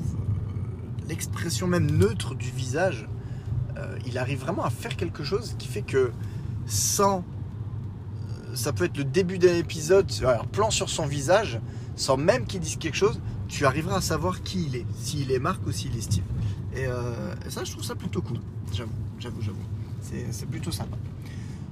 l'expression 1.07 1.67
même 1.67 1.89
neutre 1.89 2.35
du 2.35 2.49
visage, 2.49 3.07
euh, 3.77 3.97
il 4.05 4.17
arrive 4.17 4.39
vraiment 4.39 4.63
à 4.63 4.69
faire 4.69 4.95
quelque 4.95 5.23
chose 5.23 5.55
qui 5.57 5.67
fait 5.67 5.81
que 5.81 6.11
sans. 6.65 7.19
Euh, 7.19 8.55
ça 8.55 8.73
peut 8.73 8.85
être 8.85 8.97
le 8.97 9.03
début 9.03 9.37
d'un 9.37 9.55
épisode, 9.55 10.11
plan 10.51 10.71
sur 10.71 10.89
son 10.89 11.05
visage, 11.05 11.59
sans 11.95 12.17
même 12.17 12.45
qu'il 12.45 12.59
dise 12.59 12.77
quelque 12.77 12.97
chose, 12.97 13.19
tu 13.47 13.65
arriveras 13.65 13.97
à 13.97 14.01
savoir 14.01 14.41
qui 14.41 14.65
il 14.65 14.75
est, 14.75 14.85
s'il 14.99 15.31
est 15.31 15.39
Marc 15.39 15.65
ou 15.65 15.71
s'il 15.71 15.95
est 15.95 16.01
Steve. 16.01 16.23
Et, 16.75 16.85
euh, 16.85 17.33
ça, 17.49 17.63
je 17.63 17.71
trouve 17.71 17.83
ça 17.83 17.95
plutôt 17.95 18.21
cool. 18.21 18.39
J'avoue, 18.73 18.91
j'avoue, 19.19 19.41
j'avoue. 19.41 19.57
C'est 20.31 20.45
plutôt 20.49 20.71
sympa. 20.71 20.95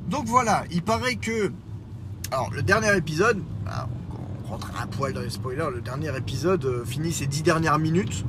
Donc 0.09 0.25
voilà, 0.27 0.65
il 0.71 0.81
paraît 0.81 1.15
que. 1.15 1.51
Alors, 2.31 2.51
le 2.51 2.63
dernier 2.63 2.95
épisode, 2.97 3.41
bah, 3.63 3.87
on 4.43 4.47
rentre 4.47 4.71
un 4.79 4.87
poil 4.87 5.13
dans 5.13 5.21
les 5.21 5.29
spoilers, 5.29 5.69
le 5.73 5.81
dernier 5.81 6.15
épisode 6.17 6.83
finit 6.85 7.13
ses 7.13 7.27
dix 7.27 7.43
dernières 7.43 7.79
minutes 7.79 8.25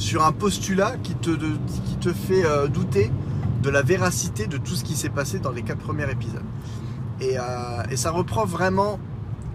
sur 0.00 0.24
un 0.24 0.32
postulat 0.32 0.96
qui 1.02 1.14
te, 1.14 2.12
fait 2.12 2.44
euh, 2.44 2.68
douter 2.68 3.12
de 3.62 3.68
la 3.68 3.82
véracité 3.82 4.46
de 4.46 4.56
tout 4.56 4.74
ce 4.74 4.82
qui 4.82 4.96
s'est 4.96 5.10
passé 5.10 5.38
dans 5.38 5.52
les 5.52 5.62
quatre 5.62 5.78
premiers 5.78 6.10
épisodes. 6.10 6.42
Et, 7.20 7.38
euh, 7.38 7.42
ça 7.96 8.10
reprend 8.10 8.46
vraiment, 8.46 8.98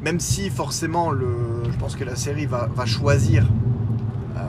même 0.04 0.20
si 0.20 0.52
forcément 0.52 1.12
je 1.12 1.78
pense 1.80 1.96
que 1.96 2.04
la 2.04 2.16
série 2.16 2.46
va, 2.46 2.70
choisir 2.86 3.44
euh, 4.38 4.42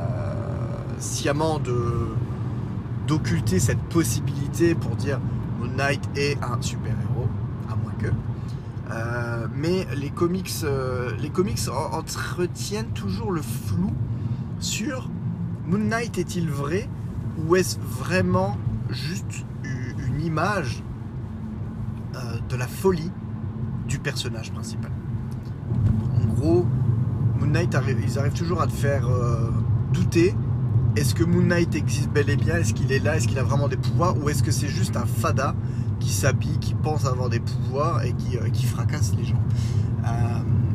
sciemment 0.98 1.58
d'occulter 3.06 3.58
cette 3.58 3.82
possibilité 3.88 4.74
pour 4.74 4.96
dire 4.96 5.18
Moon 5.58 5.68
Knight 5.68 6.02
est 6.14 6.36
un 6.44 6.60
super-héros, 6.60 7.28
à 7.70 7.74
moins 7.74 7.94
que. 7.98 8.08
mais 9.54 9.86
les 9.96 10.10
comics, 10.10 10.52
les 11.18 11.30
comics 11.30 11.60
entretiennent 11.92 12.92
toujours 12.92 13.32
le 13.32 13.40
flou 13.40 13.94
sur 14.60 15.08
Moon 15.66 15.78
Knight 15.78 16.16
est-il 16.18 16.48
vrai 16.48 16.88
ou 17.38 17.56
est-ce 17.56 17.78
vraiment 17.80 18.56
juste 18.88 19.44
une 19.64 20.20
image 20.20 20.84
euh, 22.14 22.18
de 22.48 22.56
la 22.56 22.68
folie 22.68 23.10
du 23.88 23.98
personnage 23.98 24.52
principal? 24.52 24.92
En 26.14 26.34
gros, 26.34 26.66
Moon 27.40 27.48
Knight 27.48 27.76
ils 28.04 28.18
arrivent 28.18 28.32
toujours 28.32 28.62
à 28.62 28.68
te 28.68 28.72
faire 28.72 29.08
euh, 29.08 29.50
douter. 29.92 30.34
Est-ce 30.94 31.16
que 31.16 31.24
Moon 31.24 31.42
Knight 31.42 31.74
existe 31.74 32.10
bel 32.10 32.30
et 32.30 32.36
bien? 32.36 32.56
Est-ce 32.56 32.72
qu'il 32.72 32.92
est 32.92 33.00
là? 33.00 33.16
Est-ce 33.16 33.26
qu'il 33.26 33.38
a 33.38 33.42
vraiment 33.42 33.68
des 33.68 33.76
pouvoirs? 33.76 34.16
Ou 34.22 34.28
est-ce 34.28 34.44
que 34.44 34.52
c'est 34.52 34.68
juste 34.68 34.96
un 34.96 35.04
fada 35.04 35.56
qui 35.98 36.10
s'habille, 36.10 36.58
qui 36.60 36.74
pense 36.74 37.06
avoir 37.06 37.28
des 37.28 37.40
pouvoirs 37.40 38.04
et 38.04 38.12
qui, 38.12 38.38
euh, 38.38 38.68
fracasse 38.68 39.14
les 39.16 39.24
gens? 39.24 39.42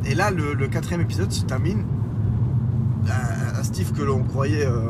Et 0.04 0.14
là, 0.14 0.30
le, 0.30 0.54
quatrième 0.66 1.00
épisode 1.00 1.32
se 1.32 1.44
termine 1.44 1.84
Que 3.72 4.02
l'on 4.02 4.22
croyait 4.22 4.66
euh, 4.66 4.82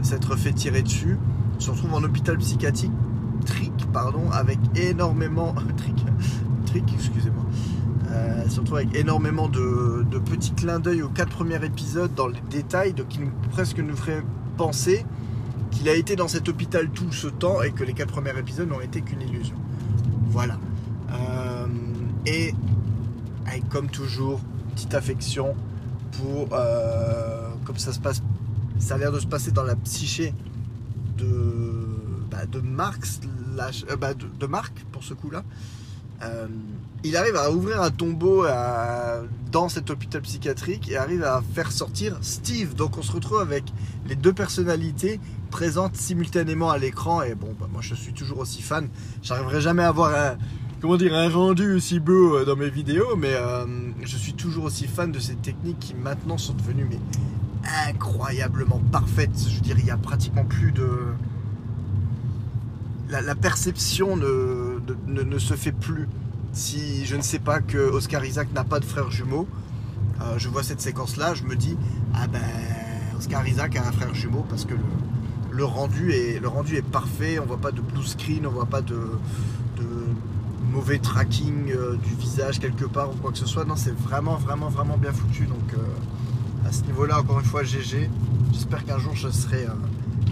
s'être 0.00 0.36
fait 0.36 0.52
tirer 0.52 0.80
dessus 0.80 1.18
se 1.58 1.70
retrouve 1.70 1.92
en 1.92 2.02
hôpital 2.02 2.38
psychiatrique 2.38 2.90
trick, 3.44 3.72
pardon, 3.92 4.30
avec 4.32 4.58
énormément 4.74 5.54
trick, 5.76 6.04
trick 6.64 6.84
excusez-moi 6.94 7.44
euh, 8.10 8.48
se 8.48 8.60
retrouve 8.60 8.78
avec 8.78 8.96
énormément 8.96 9.48
de, 9.48 10.02
petits 10.18 10.52
clins 10.52 10.80
d'œil 10.80 11.02
aux 11.02 11.10
quatre 11.10 11.28
premiers 11.28 11.62
épisodes 11.62 12.12
dans 12.14 12.26
les 12.26 12.40
détails 12.48 12.94
de, 12.94 13.02
qui 13.02 13.20
nous, 13.20 13.30
presque 13.50 13.78
nous 13.78 13.94
ferait 13.94 14.22
penser 14.56 15.04
qu'il 15.70 15.86
a 15.90 15.94
été 15.94 16.16
dans 16.16 16.28
cet 16.28 16.48
hôpital 16.48 16.88
tout 16.88 17.12
ce 17.12 17.26
temps 17.26 17.60
et 17.62 17.70
que 17.70 17.84
les 17.84 17.92
quatre 17.92 18.12
premiers 18.12 18.36
épisodes 18.38 18.68
n'ont 18.68 18.80
été 18.80 19.02
qu'une 19.02 19.20
illusion. 19.20 19.56
Voilà. 20.30 20.58
Euh, 21.12 21.66
et 22.24 22.54
avec 23.46 23.68
comme 23.68 23.88
toujours, 23.88 24.40
petite 24.74 24.94
affection 24.94 25.54
pour 26.12 26.48
comme 27.64 27.78
ça 27.78 27.92
se 27.92 28.00
passe 28.00 28.22
ça 28.78 28.94
a 28.94 28.98
l'air 28.98 29.12
de 29.12 29.18
se 29.18 29.26
passer 29.26 29.50
dans 29.50 29.62
la 29.62 29.76
psyché 29.76 30.34
de 31.16 31.86
bah, 32.30 32.46
de 32.46 32.60
Marx 32.60 33.20
euh, 33.90 33.96
bah, 33.96 34.14
de, 34.14 34.46
Marc 34.46 34.72
pour 34.92 35.04
ce 35.04 35.14
coup 35.14 35.30
là 35.30 35.44
euh, 36.22 36.46
il 37.02 37.16
arrive 37.16 37.36
à 37.36 37.50
ouvrir 37.50 37.82
un 37.82 37.90
tombeau 37.90 38.46
dans 39.52 39.68
cet 39.68 39.90
hôpital 39.90 40.22
psychiatrique 40.22 40.90
et 40.90 40.96
arrive 40.96 41.22
à 41.22 41.42
faire 41.54 41.70
sortir 41.70 42.16
Steve. 42.22 42.74
Donc 42.74 42.96
on 42.96 43.02
se 43.02 43.12
retrouve 43.12 43.40
avec 43.40 43.64
les 44.06 44.16
deux 44.16 44.32
personnalités 44.32 45.20
présentes 45.50 45.96
simultanément 45.96 46.70
à 46.70 46.78
l'écran. 46.78 47.20
Et 47.22 47.34
bon 47.34 47.54
bah, 47.60 47.68
moi 47.70 47.82
je 47.82 47.94
suis 47.94 48.14
toujours 48.14 48.38
aussi 48.38 48.62
fan. 48.62 48.88
J'arriverai 49.22 49.60
jamais 49.60 49.82
à 49.82 49.88
avoir 49.88 50.14
un 50.14 50.38
comment 50.80 50.96
dire, 50.96 51.14
un 51.14 51.28
rendu 51.28 51.74
aussi 51.74 52.00
beau 52.00 52.36
euh, 52.36 52.44
dans 52.46 52.56
mes 52.56 52.70
vidéos, 52.70 53.16
mais 53.16 53.34
je 54.02 54.16
suis 54.16 54.32
toujours 54.32 54.64
aussi 54.64 54.86
fan 54.86 55.12
de 55.12 55.18
ces 55.18 55.34
techniques 55.34 55.80
qui 55.80 55.94
maintenant 55.94 56.38
sont 56.38 56.54
devenues 56.54 56.88
incroyablement 57.88 58.80
parfaites. 58.92 59.48
Je 59.48 59.56
veux 59.56 59.60
dire, 59.60 59.78
il 59.78 59.84
n'y 59.84 59.90
a 59.90 59.96
pratiquement 59.96 60.44
plus 60.44 60.72
de. 60.72 60.88
La, 63.10 63.34
perception 63.34 64.16
ne, 64.16 64.80
ne, 65.06 65.38
se 65.38 65.54
fait 65.54 65.72
plus. 65.72 66.08
Si 66.52 67.04
je 67.04 67.14
ne 67.14 67.22
sais 67.22 67.38
pas 67.38 67.60
que 67.60 67.78
Oscar 67.78 68.24
Isaac 68.24 68.52
n'a 68.52 68.64
pas 68.64 68.80
de 68.80 68.84
frère 68.84 69.10
jumeau, 69.10 69.46
euh, 70.20 70.38
je 70.38 70.48
vois 70.48 70.64
cette 70.64 70.80
séquence-là, 70.80 71.34
je 71.34 71.44
me 71.44 71.54
dis, 71.54 71.76
ah 72.14 72.26
ben, 72.26 72.40
Oscar 73.16 73.46
Isaac 73.46 73.76
a 73.76 73.86
un 73.86 73.92
frère 73.92 74.14
jumeau 74.14 74.44
parce 74.48 74.64
que 74.64 74.74
le, 75.52 75.64
rendu, 75.64 76.10
est, 76.12 76.40
le 76.40 76.48
rendu 76.48 76.76
est 76.76 76.82
parfait, 76.82 77.38
on 77.38 77.46
voit 77.46 77.58
pas 77.58 77.70
de 77.70 77.80
blue 77.80 78.02
screen, 78.02 78.46
on 78.46 78.50
voit 78.50 78.66
pas 78.66 78.82
de, 78.82 78.98
de 79.76 79.86
mauvais 80.72 80.98
tracking 80.98 81.70
euh, 81.70 81.96
du 81.96 82.14
visage 82.16 82.58
quelque 82.58 82.84
part 82.84 83.10
ou 83.10 83.14
quoi 83.14 83.30
que 83.30 83.38
ce 83.38 83.46
soit. 83.46 83.64
Non, 83.64 83.76
c'est 83.76 83.96
vraiment, 83.96 84.36
vraiment, 84.36 84.68
vraiment 84.68 84.96
bien 84.96 85.12
foutu. 85.12 85.46
Donc, 85.46 85.74
euh, 85.74 85.78
à 86.66 86.72
ce 86.72 86.82
niveau-là, 86.82 87.20
encore 87.20 87.40
une 87.40 87.46
fois, 87.46 87.62
GG. 87.62 88.08
J'espère 88.52 88.84
qu'un 88.84 88.98
jour 88.98 89.14
je 89.16 89.28
serai 89.28 89.64
euh, 89.64 89.70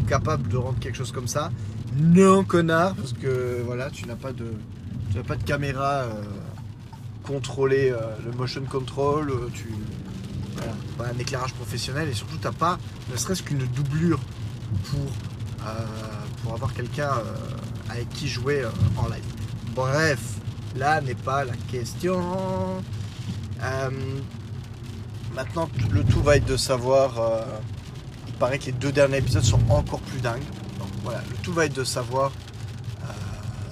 capable 0.08 0.48
de 0.48 0.56
rendre 0.56 0.78
quelque 0.78 0.96
chose 0.96 1.12
comme 1.12 1.28
ça. 1.28 1.50
Non, 1.96 2.44
connard, 2.44 2.94
parce 2.94 3.12
que 3.12 3.62
voilà, 3.64 3.90
tu 3.90 4.06
n'as 4.06 4.16
pas 4.16 4.32
de, 4.32 4.46
tu 5.10 5.16
n'as 5.16 5.22
pas 5.22 5.36
de 5.36 5.42
caméra 5.44 6.06
contrôler 7.22 7.94
le 8.24 8.32
motion 8.32 8.62
control. 8.62 9.32
tu 9.52 9.68
pas 10.96 11.08
un 11.08 11.18
éclairage 11.18 11.52
professionnel 11.54 12.08
et 12.08 12.14
surtout, 12.14 12.36
tu 12.38 12.44
n'as 12.44 12.52
pas 12.52 12.78
ne 13.10 13.16
serait-ce 13.16 13.42
qu'une 13.42 13.66
doublure 13.66 14.20
pour, 14.84 15.12
pour 16.42 16.54
avoir 16.54 16.72
quelqu'un 16.72 17.10
avec 17.90 18.08
qui 18.10 18.28
jouer 18.28 18.64
en 18.96 19.08
live. 19.08 19.24
Bref, 19.74 20.20
là 20.76 21.00
n'est 21.00 21.14
pas 21.14 21.44
la 21.44 21.56
question. 21.70 22.22
Euh, 25.32 25.36
maintenant, 25.36 25.68
le 25.90 26.04
tout 26.04 26.22
va 26.22 26.36
être 26.36 26.46
de 26.46 26.56
savoir. 26.56 27.18
Euh, 27.18 27.44
il 28.28 28.34
paraît 28.34 28.58
que 28.58 28.66
les 28.66 28.72
deux 28.72 28.92
derniers 28.92 29.18
épisodes 29.18 29.42
sont 29.42 29.60
encore 29.68 30.00
plus 30.00 30.20
dingues. 30.20 30.42
Donc 30.78 30.88
voilà, 31.04 31.22
le 31.30 31.36
tout 31.42 31.52
va 31.52 31.66
être 31.66 31.76
de 31.76 31.84
savoir 31.84 32.32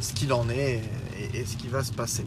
ce 0.01 0.15
qu'il 0.15 0.33
en 0.33 0.49
est 0.49 0.83
et, 1.35 1.45
ce 1.45 1.57
qui 1.57 1.69
va 1.69 1.85
se 1.85 1.93
passer. 1.93 2.25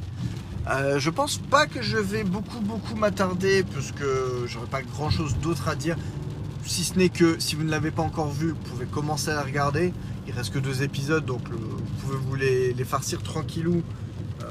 je 0.98 1.10
pense 1.10 1.38
pas 1.38 1.66
que 1.66 1.82
je 1.82 1.98
vais 1.98 2.24
beaucoup 2.24 2.60
beaucoup 2.60 2.96
m'attarder 2.96 3.64
parce 3.64 3.92
que 3.92 4.46
j'aurais 4.46 4.68
pas 4.68 4.84
grand 4.84 5.10
chose 5.10 5.36
d'autre 5.38 5.68
à 5.70 5.76
dire 5.76 5.98
si 6.66 6.84
ce 6.84 6.98
n'est 6.98 7.10
que 7.10 7.40
si 7.40 7.56
vous 7.56 7.64
ne 7.64 7.70
l'avez 7.70 7.92
pas 7.92 8.04
encore 8.04 8.30
vu, 8.30 8.50
vous 8.50 8.70
pouvez 8.72 8.86
commencer 8.86 9.30
à 9.30 9.36
la 9.36 9.44
regarder. 9.44 9.94
Il 10.28 10.34
reste 10.34 10.54
que 10.54 10.60
deux 10.60 10.84
épisodes, 10.84 11.26
donc 11.26 11.42
vous 11.50 11.82
pouvez 12.02 12.18
vous 12.18 12.36
les, 12.36 12.84
farcir 12.86 13.22
tranquillou. 13.22 13.84
Euh, 14.42 14.46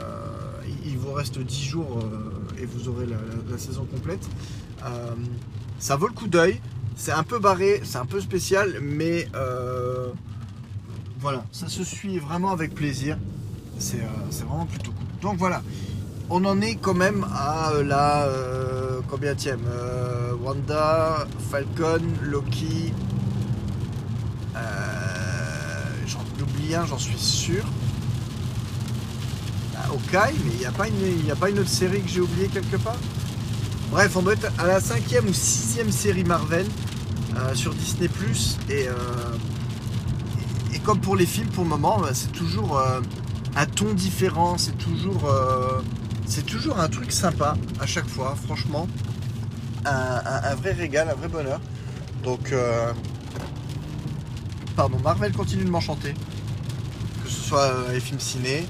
il 0.85 0.99
vous 0.99 1.13
reste 1.13 1.39
10 1.39 1.65
jours 1.65 2.01
euh, 2.01 2.32
vous 2.67 2.89
aurez 2.89 3.07
la, 3.07 3.59
saison 3.59 3.85
complète. 3.85 4.27
Euh, 4.85 5.15
ça 5.79 5.97
vaut 5.97 6.09
le 6.09 6.13
coup 6.13 6.29
d'œil. 6.29 6.61
C'est 6.97 7.13
un 7.13 7.23
peu 7.23 7.39
barré, 7.39 7.81
c'est 7.85 7.99
un 7.99 8.07
peu 8.07 8.21
spécial, 8.21 8.79
mais 8.81 9.29
voilà, 11.21 11.45
ça 11.53 11.69
se 11.69 11.85
suit 11.85 12.19
vraiment 12.19 12.51
avec 12.51 12.75
plaisir. 12.75 13.17
C'est 13.79 13.99
vraiment 14.45 14.67
plutôt 14.67 14.93
cool. 14.93 15.07
Donc 15.23 15.39
voilà, 15.39 15.63
on 16.31 16.45
en 16.45 16.61
est 16.61 16.77
quand 16.77 16.95
même 16.95 17.27
à 17.33 17.73
la 17.83 18.29
combien 19.09 19.35
tième 19.35 19.63
Wanda, 20.43 21.27
Falcon, 21.51 22.03
Loki. 22.23 22.93
Euh, 24.57 24.59
j'en 26.07 26.21
oublie 26.43 26.75
un, 26.75 26.85
j'en 26.87 26.99
suis 26.99 27.19
sûr. 27.19 27.65
Ah, 29.83 29.93
Okai, 29.93 30.33
mais 30.45 30.53
il 30.53 30.59
n'y 30.59 30.67
a, 30.67 30.73
pas 30.73 30.87
une, 30.89 31.31
a 31.31 31.35
pas 31.35 31.51
une 31.51 31.59
autre 31.59 31.69
série 31.69 32.01
que 32.03 32.09
j'ai 32.09 32.21
oublié 32.21 32.49
quelque 32.49 32.77
part? 32.77 32.97
Bref, 33.91 34.17
on 34.17 34.23
doit 34.23 34.35
être 34.35 34.51
à 34.59 34.67
la 34.67 34.81
cinquième 34.81 35.27
ou 35.29 35.33
sixième 35.33 35.91
série 35.91 36.25
Marvel 36.25 36.67
euh, 37.37 37.55
sur 37.55 37.75
Disney 37.75 38.09
Plus 38.09 38.59
et, 38.71 38.89
euh, 38.89 38.95
et, 40.73 40.79
comme 40.79 41.01
pour 41.01 41.17
les 41.17 41.27
films 41.27 41.49
pour 41.49 41.65
le 41.65 41.71
moment, 41.71 41.99
bah, 42.01 42.11
c'est 42.13 42.33
toujours 42.33 42.81
un 43.57 43.67
ton 43.67 43.93
différent, 43.93 44.57
c'est 44.57 44.79
toujours 44.79 45.31
c'est 46.27 46.47
toujours 46.47 46.79
un 46.79 46.89
truc 46.89 47.13
sympa 47.13 47.57
à 47.81 47.87
chaque 47.87 48.09
fois, 48.09 48.35
franchement 48.47 48.89
un, 49.85 50.55
vrai 50.55 50.73
régal, 50.73 51.09
un 51.09 51.15
vrai 51.15 51.29
bonheur. 51.29 51.61
Donc, 52.23 52.53
euh, 52.53 52.93
pardon, 54.77 54.99
Marvel 55.03 55.33
continue 55.33 55.65
de 55.65 55.71
m'enchanter. 55.71 56.15
Que 57.25 57.31
ce 57.31 57.41
soit 57.41 57.63
euh, 57.63 57.93
les 57.93 58.01
films 58.01 58.21
ciné, 58.21 58.67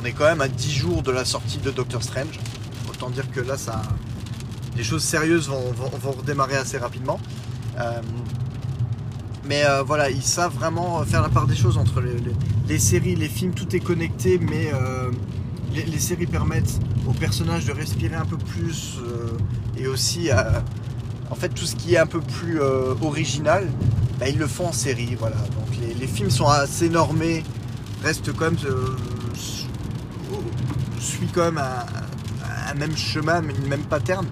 on 0.00 0.04
est 0.04 0.12
quand 0.12 0.24
même 0.24 0.40
à 0.40 0.48
10 0.48 0.72
jours 0.72 1.02
de 1.02 1.10
la 1.10 1.24
sortie 1.24 1.58
de 1.58 1.70
Doctor 1.70 2.02
Strange. 2.02 2.38
Autant 2.90 3.10
dire 3.10 3.30
que 3.30 3.40
là, 3.40 3.56
ça, 3.56 3.82
les 4.76 4.84
choses 4.84 5.02
sérieuses 5.02 5.48
vont, 5.48 6.10
redémarrer 6.10 6.56
assez 6.56 6.78
rapidement. 6.78 7.20
Euh, 7.78 8.00
mais 9.44 9.62
voilà, 9.86 10.10
ils 10.10 10.22
savent 10.22 10.52
vraiment 10.54 11.02
faire 11.04 11.22
la 11.22 11.30
part 11.30 11.46
des 11.46 11.56
choses 11.56 11.78
entre 11.78 12.02
les, 12.68 12.78
séries, 12.78 13.16
les 13.16 13.28
films, 13.28 13.54
tout 13.54 13.74
est 13.74 13.80
connecté, 13.80 14.38
mais 14.38 14.70
les, 15.72 15.98
séries 15.98 16.26
permettent 16.26 16.78
aux 17.06 17.14
personnages 17.14 17.64
de 17.64 17.72
respirer 17.72 18.14
un 18.14 18.26
peu 18.26 18.36
plus 18.36 18.98
et 19.78 19.86
aussi 19.86 20.28
en 21.30 21.34
fait 21.34 21.48
tout 21.50 21.64
ce 21.64 21.76
qui 21.76 21.94
est 21.94 21.98
un 21.98 22.06
peu 22.06 22.20
plus 22.20 22.60
euh, 22.60 22.94
original 23.02 23.68
bah, 24.18 24.28
ils 24.28 24.38
le 24.38 24.46
font 24.46 24.68
en 24.68 24.72
série 24.72 25.16
donc 25.16 25.98
les, 25.98 26.06
films 26.06 26.30
sont 26.30 26.48
assez 26.48 26.88
normés 26.88 27.44
restent 28.02 28.32
quand 28.32 28.46
même 28.46 28.56
euh, 28.64 28.96
suit 31.00 31.28
quand 31.32 31.44
même 31.44 31.58
un, 31.58 32.74
même 32.74 32.96
chemin 32.96 33.42
une 33.42 33.68
même 33.68 33.82
pattern 33.82 34.26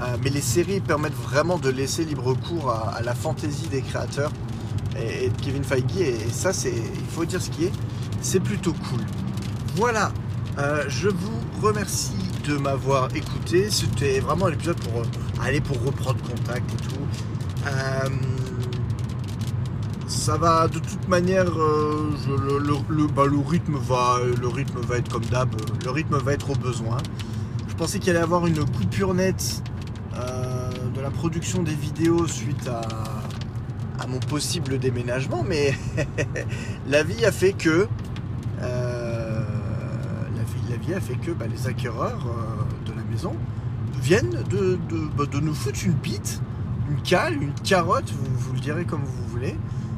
euh, 0.00 0.16
mais 0.22 0.30
les 0.30 0.40
séries 0.40 0.80
permettent 0.80 1.14
vraiment 1.14 1.58
de 1.58 1.70
laisser 1.70 2.04
libre 2.04 2.34
cours 2.34 2.70
à, 2.70 3.00
la 3.02 3.14
fantaisie 3.14 3.68
des 3.68 3.82
créateurs 3.82 4.32
et, 4.98 5.30
de 5.30 5.40
Kevin 5.40 5.64
Feige 5.64 5.84
et, 6.00 6.16
ça 6.30 6.52
c'est 6.52 6.74
il 6.74 7.06
faut 7.10 7.24
dire 7.24 7.40
ce 7.40 7.50
qui 7.50 7.64
est 7.64 7.72
c'est 8.20 8.40
plutôt 8.40 8.72
cool 8.72 9.00
voilà 9.76 10.12
je 10.88 11.08
vous 11.08 11.38
remercie 11.60 12.26
de 12.46 12.56
m'avoir 12.56 13.08
écouté. 13.14 13.70
C'était 13.70 14.20
vraiment 14.20 14.46
un 14.46 14.52
épisode 14.52 14.78
pour 14.80 15.00
euh, 15.00 15.42
aller 15.42 15.60
pour 15.60 15.82
reprendre 15.82 16.20
contact 16.22 16.70
et 16.72 16.88
tout. 16.88 18.35
Euh, 20.28 20.32
ça 20.32 20.36
va 20.38 20.68
de 20.68 20.78
toute 20.78 21.08
manière, 21.08 21.46
euh, 21.58 22.10
le, 22.88 23.06
bah, 23.06 23.26
le, 23.26 23.38
rythme 23.38 23.76
va, 23.76 24.18
le 24.40 24.48
rythme 24.48 24.80
va 24.80 24.98
être 24.98 25.10
comme 25.10 25.24
d'hab, 25.24 25.54
le 25.84 25.90
rythme 25.90 26.16
va 26.18 26.32
être 26.32 26.50
au 26.50 26.54
besoin. 26.54 26.98
Je 27.68 27.74
pensais 27.74 27.98
qu'il 27.98 28.10
allait 28.10 28.20
y 28.20 28.22
avoir 28.22 28.46
une 28.46 28.64
coupure 28.64 29.14
nette 29.14 29.62
de 30.94 31.00
la 31.00 31.10
production 31.10 31.62
des 31.62 31.74
vidéos 31.74 32.26
suite 32.26 32.68
à, 32.68 34.06
mon 34.06 34.20
possible 34.20 34.78
déménagement, 34.78 35.44
mais 35.46 35.74
la 36.88 37.02
vie 37.02 37.24
a 37.24 37.32
fait 37.32 37.52
que 37.52 37.88
a 40.94 41.00
fait 41.00 41.16
que 41.16 41.32
bah, 41.32 41.46
les 41.50 41.66
acquéreurs 41.66 42.26
euh, 42.26 42.88
de 42.90 42.96
la 42.96 43.02
maison 43.10 43.34
viennent 44.00 44.42
de, 44.50 44.78
bah, 45.16 45.24
de, 45.30 45.40
nous 45.40 45.54
foutre 45.54 45.80
une 45.84 45.92
bite, 45.92 46.40
une 46.90 47.00
cale, 47.02 47.42
une 47.42 47.52
carotte, 47.54 48.12
vous, 48.12 48.52
le 48.52 48.60
direz 48.60 48.84
comme 48.84 49.02
vous 49.02 49.28
voulez, 49.28 49.54
euh, 49.54 49.95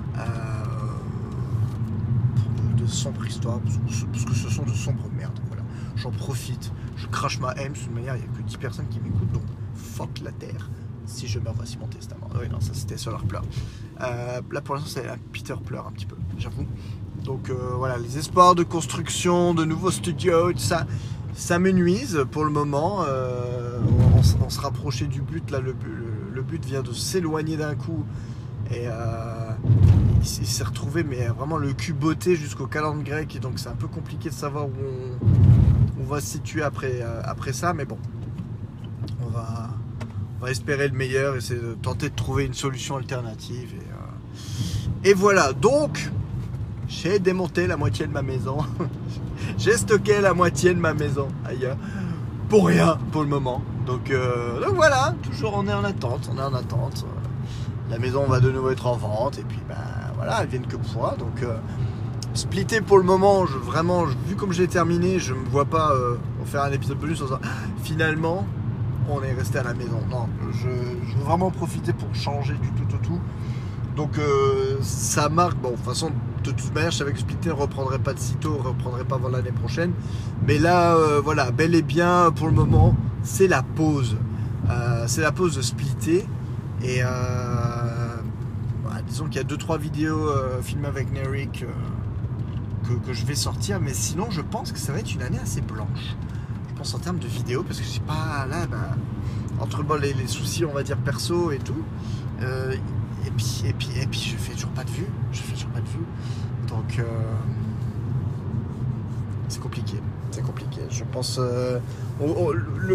de 2.76 2.86
sombre 2.86 3.26
histoire, 3.26 3.60
parce 3.60 4.24
que, 4.24 4.34
ce 4.34 4.48
sont 4.48 4.64
de 4.64 4.72
sombres 4.72 5.08
merdes. 5.16 5.38
Voilà. 5.48 5.62
J'en 5.96 6.10
profite, 6.10 6.72
je 6.96 7.06
crache 7.06 7.38
ma 7.40 7.52
haine, 7.52 7.72
de 7.72 7.78
toute 7.78 7.94
manière, 7.94 8.16
il 8.16 8.22
n'y 8.22 8.28
a 8.28 8.38
que 8.38 8.42
10 8.42 8.56
personnes 8.56 8.88
qui 8.88 9.00
m'écoutent, 9.00 9.32
donc 9.32 9.42
fuck 9.74 10.20
la 10.22 10.32
terre. 10.32 10.70
Si 11.06 11.26
je 11.26 11.38
meurs, 11.38 11.54
voici 11.54 11.78
mon 11.78 11.86
testament. 11.86 12.28
Oui, 12.38 12.48
non, 12.50 12.60
ça 12.60 12.74
c'était 12.74 12.98
Solar 12.98 13.22
Pleure. 13.22 13.44
Euh, 14.02 14.42
là 14.52 14.60
pour 14.60 14.74
l'instant, 14.74 14.90
c'est 14.92 15.06
Peter 15.32 15.54
pleure 15.64 15.86
un 15.86 15.92
petit 15.92 16.04
peu, 16.06 16.16
j'avoue. 16.36 16.66
Donc 17.24 17.50
euh, 17.50 17.54
voilà, 17.76 17.96
les 17.98 18.18
espoirs 18.18 18.54
de 18.54 18.62
construction, 18.62 19.54
de 19.54 19.64
nouveaux 19.64 19.90
studios, 19.90 20.52
ça, 20.56 20.86
ça 21.34 21.58
me 21.58 21.70
nuise 21.70 22.24
pour 22.30 22.44
le 22.44 22.50
moment. 22.50 23.04
Euh, 23.06 23.80
on, 24.16 24.50
se 24.50 24.60
rapprochait 24.60 25.06
du 25.06 25.20
but, 25.20 25.50
là 25.50 25.60
le, 25.60 25.72
but 26.42 26.64
vient 26.64 26.82
de 26.82 26.92
s'éloigner 26.92 27.56
d'un 27.56 27.74
coup. 27.74 28.04
Et 28.70 28.84
euh, 28.86 29.50
il, 30.20 30.46
s'est 30.46 30.64
retrouvé, 30.64 31.04
mais 31.04 31.26
vraiment 31.26 31.56
le 31.56 31.72
cul 31.72 31.92
botté 31.92 32.36
jusqu'au 32.36 32.66
calendrier 32.66 33.04
grec. 33.04 33.36
Et 33.36 33.38
donc 33.38 33.58
c'est 33.58 33.68
un 33.68 33.76
peu 33.76 33.88
compliqué 33.88 34.28
de 34.30 34.34
savoir 34.34 34.66
où 34.66 34.72
on, 36.00 36.04
va 36.04 36.20
se 36.20 36.26
situer 36.26 36.62
après, 36.62 37.02
après 37.24 37.52
ça. 37.52 37.72
Mais 37.74 37.84
bon, 37.84 37.98
on 39.22 39.28
va, 39.28 40.50
espérer 40.50 40.88
le 40.88 40.94
meilleur, 40.94 41.36
essayer 41.36 41.60
de 41.60 41.74
tenter 41.74 42.10
de 42.10 42.14
trouver 42.14 42.46
une 42.46 42.54
solution 42.54 42.96
alternative. 42.96 43.74
Et, 45.04 45.10
et 45.10 45.14
voilà, 45.14 45.52
donc 45.52 46.10
j'ai 46.88 47.18
démonté 47.18 47.66
la 47.66 47.76
moitié 47.76 48.06
de 48.06 48.12
ma 48.12 48.22
maison. 48.22 48.58
J'ai 49.58 49.76
stocké 49.76 50.20
la 50.20 50.34
moitié 50.34 50.74
de 50.74 50.80
ma 50.80 50.94
maison 50.94 51.28
ailleurs. 51.44 51.76
Pour 52.48 52.66
rien 52.66 52.98
pour 53.12 53.22
le 53.22 53.28
moment. 53.28 53.62
Donc, 53.86 54.10
euh, 54.10 54.60
voilà, 54.74 55.14
toujours 55.22 55.54
on 55.54 55.66
est 55.66 55.72
en 55.72 55.84
attente. 55.84 56.30
On 56.32 56.38
est 56.38 56.42
en 56.42 56.54
attente. 56.54 57.04
La 57.90 57.98
maison 57.98 58.26
va 58.26 58.40
de 58.40 58.50
nouveau 58.50 58.70
être 58.70 58.86
en 58.86 58.96
vente. 58.96 59.38
Et 59.38 59.42
puis 59.42 59.60
ben 59.68 59.76
voilà, 60.18 60.42
elles 60.42 60.48
viennent 60.48 60.66
que 60.66 60.76
pour. 60.76 61.14
Donc 61.16 61.42
euh, 61.42 61.56
splitter 62.34 62.82
pour 62.82 62.98
le 62.98 63.04
moment, 63.04 63.46
je, 63.46 63.56
vraiment, 63.56 64.04
vu 64.04 64.36
comme 64.36 64.52
j'ai 64.52 64.68
terminé, 64.68 65.18
je 65.18 65.32
ne 65.32 65.38
me 65.38 65.46
vois 65.46 65.64
pas 65.64 65.92
euh, 65.92 66.16
faire 66.44 66.62
un 66.64 66.72
épisode 66.72 66.98
bonus 66.98 67.22
en 67.22 67.24
disant 67.24 67.40
finalement 67.82 68.44
on 69.10 69.22
est 69.22 69.32
resté 69.32 69.58
à 69.58 69.62
la 69.62 69.72
maison. 69.74 70.00
Non, 70.10 70.28
je, 70.52 70.68
je 70.68 71.16
veux 71.16 71.24
vraiment 71.24 71.50
profiter 71.50 71.94
pour 71.94 72.14
changer 72.14 72.54
du 72.54 72.68
tout 72.72 72.94
au 72.94 72.98
tout. 72.98 73.20
Donc 73.98 74.16
euh, 74.16 74.76
ça 74.80 75.28
marque, 75.28 75.58
bon, 75.58 75.70
de 75.70 75.74
toute 75.76 75.84
façon, 75.84 76.10
de 76.44 76.52
toute 76.52 76.72
manière, 76.72 76.92
je 76.92 76.98
savais 76.98 77.12
que 77.12 77.18
Splitter 77.18 77.48
ne 77.48 77.54
reprendrait 77.54 77.98
pas 77.98 78.14
de 78.14 78.20
sitôt, 78.20 78.56
ne 78.58 78.68
reprendrait 78.68 79.04
pas 79.04 79.16
avant 79.16 79.28
l'année 79.28 79.50
prochaine. 79.50 79.92
Mais 80.46 80.58
là, 80.58 80.94
euh, 80.94 81.20
voilà, 81.22 81.50
bel 81.50 81.74
et 81.74 81.82
bien, 81.82 82.30
pour 82.30 82.46
le 82.46 82.52
moment, 82.52 82.94
c'est 83.24 83.48
la 83.48 83.62
pause. 83.62 84.16
Euh, 84.70 85.04
c'est 85.08 85.22
la 85.22 85.32
pause 85.32 85.56
de 85.56 85.62
Splitter. 85.62 86.24
Et 86.84 87.02
disons 89.08 89.26
qu'il 89.26 89.36
y 89.36 89.44
a 89.44 89.48
2-3 89.48 89.78
vidéos 89.78 90.30
filmées 90.62 90.88
avec 90.88 91.12
Nerik 91.12 91.64
que, 93.04 93.12
je 93.12 93.26
vais 93.26 93.34
sortir. 93.34 93.80
Mais 93.80 93.94
sinon, 93.94 94.30
je 94.30 94.40
pense 94.40 94.72
que 94.72 94.78
ça 94.78 94.92
va 94.92 95.00
être 95.00 95.14
une 95.14 95.22
année 95.22 95.38
assez 95.42 95.60
blanche. 95.60 96.16
Je 96.70 96.74
pense 96.74 96.94
en 96.94 96.98
termes 96.98 97.18
de 97.18 97.26
vidéos, 97.26 97.62
parce 97.62 97.78
que 97.78 97.84
je 97.84 97.90
sais 97.90 98.00
pas 98.00 98.46
là, 98.48 98.66
bah, 98.66 98.96
entre 99.60 99.84
les, 99.98 100.12
les, 100.12 100.26
soucis, 100.26 100.64
on 100.64 100.72
va 100.72 100.82
dire, 100.82 100.96
perso 100.98 101.50
et 101.50 101.58
tout 101.58 101.84
et 103.28 103.30
puis, 103.30 103.62
et 103.66 103.72
puis, 103.72 103.88
et 104.00 104.06
puis, 104.06 104.20
je 104.20 104.36
fais 104.36 104.52
toujours 104.52 104.70
pas 104.70 104.84
de 104.84 104.90
vue. 104.90 105.06
Je 105.32 105.40
fais 105.40 105.52
toujours 105.52 105.70
pas 105.70 105.80
de 105.80 105.88
vue. 105.88 106.06
Donc, 106.68 106.98
euh, 106.98 107.04
c'est 109.48 109.60
compliqué. 109.60 109.96
C'est 110.30 110.42
compliqué. 110.42 110.80
Je 110.90 111.04
pense. 111.04 111.38
Euh, 111.40 111.78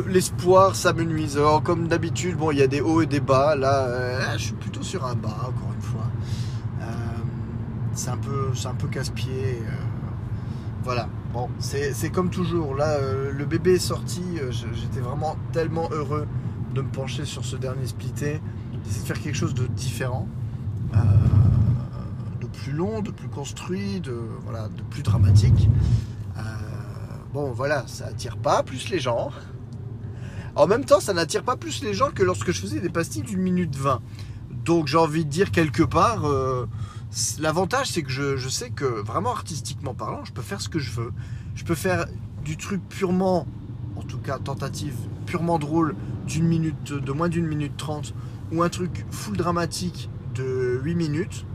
l'espoir, 0.07 0.75
ça 0.75 0.93
me 0.93 1.03
nuise. 1.03 1.39
comme 1.63 1.87
d'habitude, 1.87 2.37
bon, 2.37 2.51
il 2.51 2.59
y 2.59 2.63
a 2.63 2.67
des 2.67 2.81
hauts 2.81 3.01
et 3.01 3.05
des 3.05 3.19
bas. 3.19 3.55
Là, 3.55 3.85
euh, 3.85 4.37
je 4.37 4.45
suis 4.45 4.53
plutôt 4.53 4.83
sur 4.83 5.05
un 5.05 5.15
bas, 5.15 5.37
encore. 5.41 5.72
C'est 7.93 8.09
un 8.09 8.17
peu, 8.17 8.87
casse-pied. 8.91 9.61
voilà. 10.83 11.07
Bon, 11.33 11.49
c'est 11.59 12.11
comme 12.11 12.29
toujours. 12.29 12.75
Là, 12.75 12.97
le 13.31 13.45
bébé 13.45 13.75
est 13.75 13.79
sorti. 13.79 14.21
J'étais 14.51 14.99
vraiment 14.99 15.35
tellement 15.51 15.89
heureux 15.91 16.27
de 16.73 16.81
me 16.81 16.89
pencher 16.89 17.25
sur 17.25 17.45
ce 17.45 17.55
dernier 17.55 17.85
splitté 17.85 18.39
d'essayer 18.83 19.01
de 19.01 19.07
faire 19.07 19.21
quelque 19.21 19.35
chose 19.35 19.53
de 19.53 19.67
différent, 19.67 20.27
euh, 20.93 20.97
de 22.41 22.47
plus 22.47 22.71
long, 22.71 23.01
de 23.01 23.11
plus 23.11 23.29
construit, 23.29 24.01
de, 24.01 24.17
voilà, 24.43 24.67
de 24.67 24.81
plus 24.89 25.03
dramatique. 25.03 25.69
Euh, 26.37 26.41
bon, 27.33 27.51
voilà, 27.51 27.85
ça 27.87 28.07
attire 28.07 28.37
pas 28.37 28.63
plus 28.63 28.89
les 28.89 28.99
gens. 28.99 29.31
En 30.55 30.67
même 30.67 30.85
temps, 30.85 30.99
ça 30.99 31.13
n'attire 31.13 31.43
pas 31.43 31.55
plus 31.55 31.83
les 31.83 31.93
gens 31.93 32.11
que 32.11 32.23
lorsque 32.23 32.51
je 32.51 32.61
faisais 32.61 32.79
des 32.79 32.89
pastilles 32.89 33.23
d'une 33.23 33.41
minute 33.41 33.75
20. 33.75 34.01
Donc 34.65 34.87
j'ai 34.87 34.97
envie 34.97 35.25
de 35.25 35.29
dire 35.29 35.51
quelque 35.51 35.83
part, 35.83 36.25
euh, 36.27 36.67
l'avantage 37.39 37.87
c'est 37.87 38.03
que 38.03 38.11
je, 38.11 38.49
sais 38.49 38.69
que 38.69 38.85
vraiment 38.85 39.31
artistiquement 39.31 39.93
parlant, 39.93 40.25
je 40.25 40.33
peux 40.33 40.41
faire 40.41 40.61
ce 40.61 40.69
que 40.69 40.79
je 40.79 40.91
veux. 40.91 41.11
Je 41.55 41.63
peux 41.63 41.75
faire 41.75 42.05
du 42.43 42.57
truc 42.57 42.81
purement, 42.89 43.47
en 43.95 44.01
tout 44.01 44.17
cas 44.17 44.39
tentative, 44.39 44.95
purement 45.25 45.59
drôle 45.59 45.95
d'une 46.25 46.45
minute, 46.45 46.93
de 46.93 47.11
moins 47.11 47.29
d'une 47.29 47.47
minute 47.47 47.77
trente, 47.77 48.13
ou 48.51 48.63
un 48.63 48.69
truc 48.69 49.05
full 49.11 49.37
dramatique 49.37 50.09
de 50.35 50.79
8 50.83 50.95
minutes. 50.95 51.45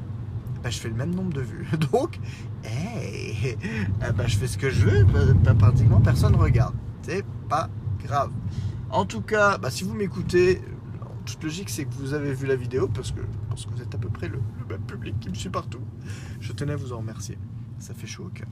Bah, 0.62 0.70
je 0.70 0.78
fais 0.78 0.88
le 0.88 0.94
même 0.94 1.14
nombre 1.14 1.32
de 1.32 1.40
vues. 1.40 1.66
Donc, 1.92 2.18
hey, 2.64 3.56
bah, 4.00 4.26
je 4.26 4.36
fais 4.36 4.46
ce 4.46 4.58
que 4.58 4.70
je 4.70 4.86
veux, 4.86 5.06
pratiquement 5.58 6.00
personne 6.00 6.34
regarde. 6.36 6.74
C'est 7.02 7.24
pas 7.48 7.68
grave. 8.04 8.30
En 8.90 9.04
tout 9.04 9.20
cas, 9.20 9.58
bah, 9.58 9.70
si 9.70 9.84
vous 9.84 9.94
m'écoutez, 9.94 10.62
logique, 11.42 11.70
c'est 11.70 11.84
que 11.84 11.94
vous 11.94 12.14
avez 12.14 12.32
vu 12.32 12.46
la 12.46 12.56
vidéo 12.56 12.88
parce 12.88 13.12
que 13.12 13.20
je 13.56 13.64
que 13.66 13.70
vous 13.70 13.82
êtes 13.82 13.94
à 13.94 13.98
peu 13.98 14.08
près 14.08 14.28
le, 14.28 14.40
même 14.68 14.82
public 14.82 15.18
qui 15.20 15.28
me 15.28 15.34
suit 15.34 15.50
partout. 15.50 15.80
Je 16.40 16.52
tenais 16.52 16.72
à 16.72 16.76
vous 16.76 16.92
en 16.92 16.98
remercier. 16.98 17.38
Ça 17.78 17.94
fait 17.94 18.06
chaud 18.06 18.24
au 18.26 18.28
cœur. 18.30 18.48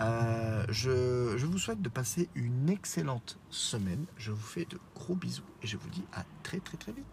Euh, 0.00 0.64
je, 0.68 1.44
vous 1.46 1.58
souhaite 1.58 1.80
de 1.80 1.88
passer 1.88 2.28
une 2.34 2.68
excellente 2.68 3.38
semaine. 3.50 4.04
Je 4.18 4.30
vous 4.30 4.46
fais 4.46 4.66
de 4.66 4.78
gros 4.94 5.14
bisous 5.14 5.42
et 5.62 5.66
je 5.66 5.76
vous 5.76 5.88
dis 5.88 6.04
à 6.12 6.24
très 6.42 6.60
très 6.60 6.76
très 6.76 6.92
vite. 6.92 7.04